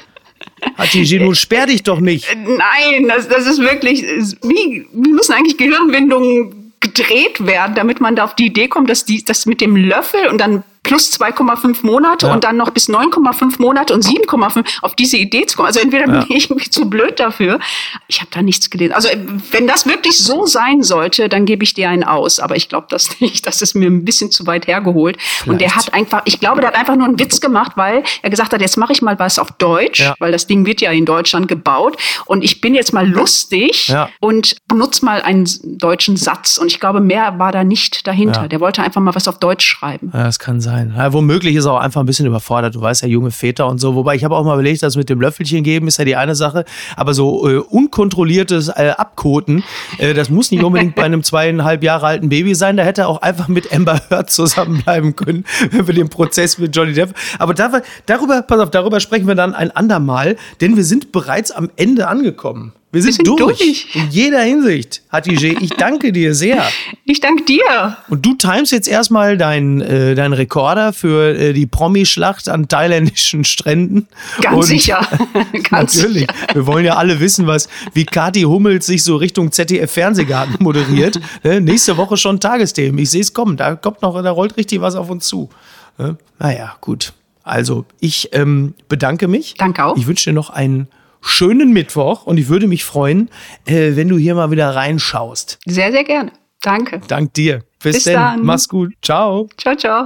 Hatice, 0.77 1.35
sperr 1.35 1.65
dich 1.65 1.83
doch 1.83 1.99
nicht. 1.99 2.27
Nein, 2.35 3.07
das, 3.07 3.27
das 3.27 3.47
ist 3.47 3.59
wirklich, 3.59 4.03
wie, 4.43 4.85
wie 4.91 5.11
müssen 5.11 5.33
eigentlich 5.33 5.57
Gehirnwindungen 5.57 6.73
gedreht 6.79 7.45
werden, 7.45 7.75
damit 7.75 8.01
man 8.01 8.15
da 8.15 8.23
auf 8.23 8.35
die 8.35 8.47
Idee 8.47 8.67
kommt, 8.67 8.89
dass 8.89 9.05
die, 9.05 9.23
das 9.23 9.45
mit 9.45 9.61
dem 9.61 9.75
Löffel 9.75 10.27
und 10.27 10.39
dann 10.39 10.63
plus 10.83 11.11
2,5 11.13 11.85
Monate 11.85 12.27
ja. 12.27 12.33
und 12.33 12.43
dann 12.43 12.57
noch 12.57 12.71
bis 12.71 12.89
9,5 12.89 13.61
Monate 13.61 13.93
und 13.93 14.03
7,5 14.03 14.65
auf 14.81 14.95
diese 14.95 15.17
Idee 15.17 15.45
zu 15.45 15.55
kommen. 15.55 15.67
Also 15.67 15.79
entweder 15.79 16.07
ja. 16.07 16.23
bin 16.23 16.35
ich 16.35 16.49
irgendwie 16.49 16.69
zu 16.69 16.89
blöd 16.89 17.19
dafür. 17.19 17.59
Ich 18.07 18.19
habe 18.19 18.31
da 18.33 18.41
nichts 18.41 18.69
gelesen. 18.69 18.93
Also 18.93 19.09
wenn 19.51 19.67
das 19.67 19.85
wirklich 19.85 20.17
so 20.17 20.45
sein 20.47 20.81
sollte, 20.81 21.29
dann 21.29 21.45
gebe 21.45 21.63
ich 21.63 21.75
dir 21.75 21.89
einen 21.89 22.03
aus. 22.03 22.39
Aber 22.39 22.55
ich 22.55 22.67
glaube 22.67 22.87
das 22.89 23.19
nicht. 23.21 23.45
Das 23.45 23.61
ist 23.61 23.75
mir 23.75 23.87
ein 23.87 24.05
bisschen 24.05 24.31
zu 24.31 24.47
weit 24.47 24.67
hergeholt. 24.67 25.17
Vielleicht. 25.21 25.47
Und 25.47 25.61
der 25.61 25.75
hat 25.75 25.93
einfach, 25.93 26.23
ich 26.25 26.39
glaube, 26.39 26.61
der 26.61 26.69
hat 26.69 26.75
einfach 26.75 26.95
nur 26.95 27.07
einen 27.07 27.19
Witz 27.19 27.39
gemacht, 27.39 27.73
weil 27.75 28.03
er 28.23 28.29
gesagt 28.29 28.51
hat, 28.51 28.61
jetzt 28.61 28.77
mache 28.77 28.93
ich 28.93 29.01
mal 29.01 29.19
was 29.19 29.37
auf 29.37 29.51
Deutsch, 29.51 29.99
ja. 29.99 30.15
weil 30.19 30.31
das 30.31 30.47
Ding 30.47 30.65
wird 30.65 30.81
ja 30.81 30.91
in 30.91 31.05
Deutschland 31.05 31.47
gebaut. 31.47 31.97
Und 32.25 32.43
ich 32.43 32.59
bin 32.59 32.73
jetzt 32.73 32.91
mal 32.91 33.07
lustig 33.07 33.93
und 34.19 34.55
benutze 34.67 35.05
mal 35.05 35.21
einen 35.21 35.47
deutschen 35.63 36.17
Satz. 36.17 36.57
Und 36.57 36.67
ich 36.67 36.79
glaube, 36.79 37.01
mehr 37.01 37.37
war 37.37 37.51
da 37.51 37.63
nicht 37.63 38.07
dahinter. 38.07 38.47
Der 38.47 38.59
wollte 38.59 38.81
einfach 38.81 39.01
mal 39.01 39.13
was 39.13 39.27
auf 39.27 39.37
Deutsch 39.37 39.65
schreiben. 39.65 40.11
Ja, 40.13 40.23
das 40.23 40.39
kann 40.39 40.59
sein 40.59 40.70
sein. 40.71 40.93
Ja, 40.97 41.13
womöglich 41.13 41.55
ist 41.55 41.65
er 41.65 41.73
auch 41.73 41.79
einfach 41.79 42.01
ein 42.01 42.05
bisschen 42.05 42.25
überfordert. 42.25 42.75
Du 42.75 42.81
weißt 42.81 43.01
ja, 43.03 43.07
junge 43.07 43.31
Väter 43.31 43.67
und 43.67 43.79
so. 43.79 43.95
Wobei 43.95 44.15
ich 44.15 44.23
habe 44.23 44.35
auch 44.35 44.43
mal 44.43 44.53
überlegt, 44.53 44.81
das 44.83 44.95
mit 44.95 45.09
dem 45.09 45.19
Löffelchen 45.21 45.63
geben 45.63 45.87
ist 45.87 45.97
ja 45.97 46.05
die 46.05 46.15
eine 46.15 46.35
Sache. 46.35 46.65
Aber 46.95 47.13
so 47.13 47.47
äh, 47.47 47.57
unkontrolliertes 47.57 48.69
äh, 48.69 48.93
Abkoten, 48.97 49.63
äh, 49.97 50.13
das 50.13 50.29
muss 50.29 50.51
nicht 50.51 50.63
unbedingt 50.63 50.95
bei 50.95 51.03
einem 51.03 51.23
zweieinhalb 51.23 51.83
Jahre 51.83 52.07
alten 52.07 52.29
Baby 52.29 52.55
sein. 52.55 52.77
Da 52.77 52.83
hätte 52.83 53.01
er 53.01 53.09
auch 53.09 53.21
einfach 53.21 53.47
mit 53.47 53.73
Amber 53.73 54.01
Heard 54.09 54.29
zusammenbleiben 54.29 55.15
können 55.15 55.43
für 55.71 55.93
den 55.93 56.09
Prozess 56.09 56.57
mit 56.57 56.75
Johnny 56.75 56.93
Depp. 56.93 57.13
Aber 57.37 57.53
darüber, 57.53 57.81
darüber, 58.05 58.41
pass 58.41 58.59
auf, 58.59 58.71
darüber 58.71 58.99
sprechen 58.99 59.27
wir 59.27 59.35
dann 59.35 59.53
ein 59.53 59.71
andermal, 59.71 60.37
denn 60.61 60.75
wir 60.75 60.83
sind 60.83 61.11
bereits 61.11 61.51
am 61.51 61.69
Ende 61.75 62.07
angekommen. 62.07 62.73
Wir 62.93 63.01
sind, 63.01 63.19
wir 63.19 63.25
sind 63.25 63.39
durch. 63.39 63.57
durch. 63.57 63.87
In 63.95 64.09
jeder 64.09 64.41
Hinsicht, 64.41 65.01
Hatice. 65.09 65.55
Ich 65.61 65.69
danke 65.69 66.11
dir 66.11 66.35
sehr. 66.35 66.67
Ich 67.05 67.21
danke 67.21 67.45
dir. 67.45 67.97
Und 68.09 68.25
du 68.25 68.33
timest 68.33 68.73
jetzt 68.73 68.89
erstmal 68.89 69.37
deinen 69.37 69.79
äh, 69.79 70.13
dein 70.13 70.33
Rekorder 70.33 70.91
für 70.91 71.33
äh, 71.33 71.53
die 71.53 71.67
Promi-Schlacht 71.67 72.49
an 72.49 72.67
thailändischen 72.67 73.45
Stränden. 73.45 74.09
Ganz 74.41 74.57
Und 74.57 74.63
sicher. 74.63 75.07
Ganz 75.69 75.95
natürlich. 75.95 76.27
Sicher. 76.29 76.53
Wir 76.53 76.67
wollen 76.67 76.83
ja 76.83 76.97
alle 76.97 77.21
wissen, 77.21 77.47
was, 77.47 77.69
wie 77.93 78.03
Kathi 78.03 78.41
Hummels 78.41 78.87
sich 78.87 79.03
so 79.03 79.15
Richtung 79.15 79.53
ZDF-Fernsehgarten 79.53 80.57
moderiert. 80.59 81.17
ne? 81.43 81.61
Nächste 81.61 81.95
Woche 81.95 82.17
schon 82.17 82.41
Tagesthemen. 82.41 82.97
Ich 82.99 83.09
sehe 83.09 83.21
es 83.21 83.33
kommen. 83.33 83.55
Da 83.55 83.75
kommt 83.75 84.01
noch, 84.01 84.21
da 84.21 84.31
rollt 84.31 84.57
richtig 84.57 84.81
was 84.81 84.95
auf 84.95 85.09
uns 85.09 85.27
zu. 85.27 85.49
Ne? 85.97 86.17
Naja, 86.39 86.75
gut. 86.81 87.13
Also, 87.43 87.85
ich 88.01 88.29
ähm, 88.33 88.73
bedanke 88.89 89.29
mich. 89.29 89.55
Danke 89.57 89.85
auch. 89.85 89.95
Ich 89.95 90.07
wünsche 90.07 90.29
dir 90.29 90.33
noch 90.33 90.49
einen 90.49 90.89
schönen 91.21 91.71
Mittwoch 91.71 92.25
und 92.25 92.37
ich 92.37 92.49
würde 92.49 92.67
mich 92.67 92.83
freuen, 92.83 93.29
äh, 93.65 93.95
wenn 93.95 94.07
du 94.07 94.17
hier 94.17 94.35
mal 94.35 94.51
wieder 94.51 94.75
reinschaust. 94.75 95.59
Sehr, 95.65 95.91
sehr 95.91 96.03
gerne. 96.03 96.31
Danke. 96.61 97.01
Dank 97.07 97.33
dir. 97.33 97.63
Bis, 97.81 97.95
Bis 97.95 98.03
denn. 98.05 98.15
dann. 98.15 98.43
Mach's 98.43 98.67
gut. 98.67 98.93
Ciao. 99.01 99.49
Ciao, 99.57 99.75
ciao. 99.75 100.05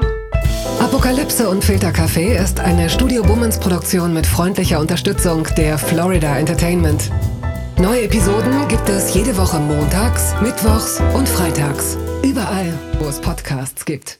Apokalypse 0.80 1.50
und 1.50 1.64
Filtercafé 1.64 2.42
ist 2.42 2.60
eine 2.60 2.90
Studio 2.90 3.24
Bummens 3.24 3.60
Produktion 3.60 4.14
mit 4.14 4.26
freundlicher 4.26 4.80
Unterstützung 4.80 5.48
der 5.58 5.78
Florida 5.78 6.38
Entertainment. 6.38 7.12
Neue 7.78 8.04
Episoden 8.04 8.68
gibt 8.70 8.88
es 8.88 9.14
jede 9.14 9.36
Woche 9.38 9.60
montags, 9.60 10.34
mittwochs 10.42 11.02
und 11.14 11.28
freitags. 11.28 11.98
Überall, 12.24 12.74
wo 13.00 13.08
es 13.08 13.20
Podcasts 13.20 13.84
gibt. 13.84 14.18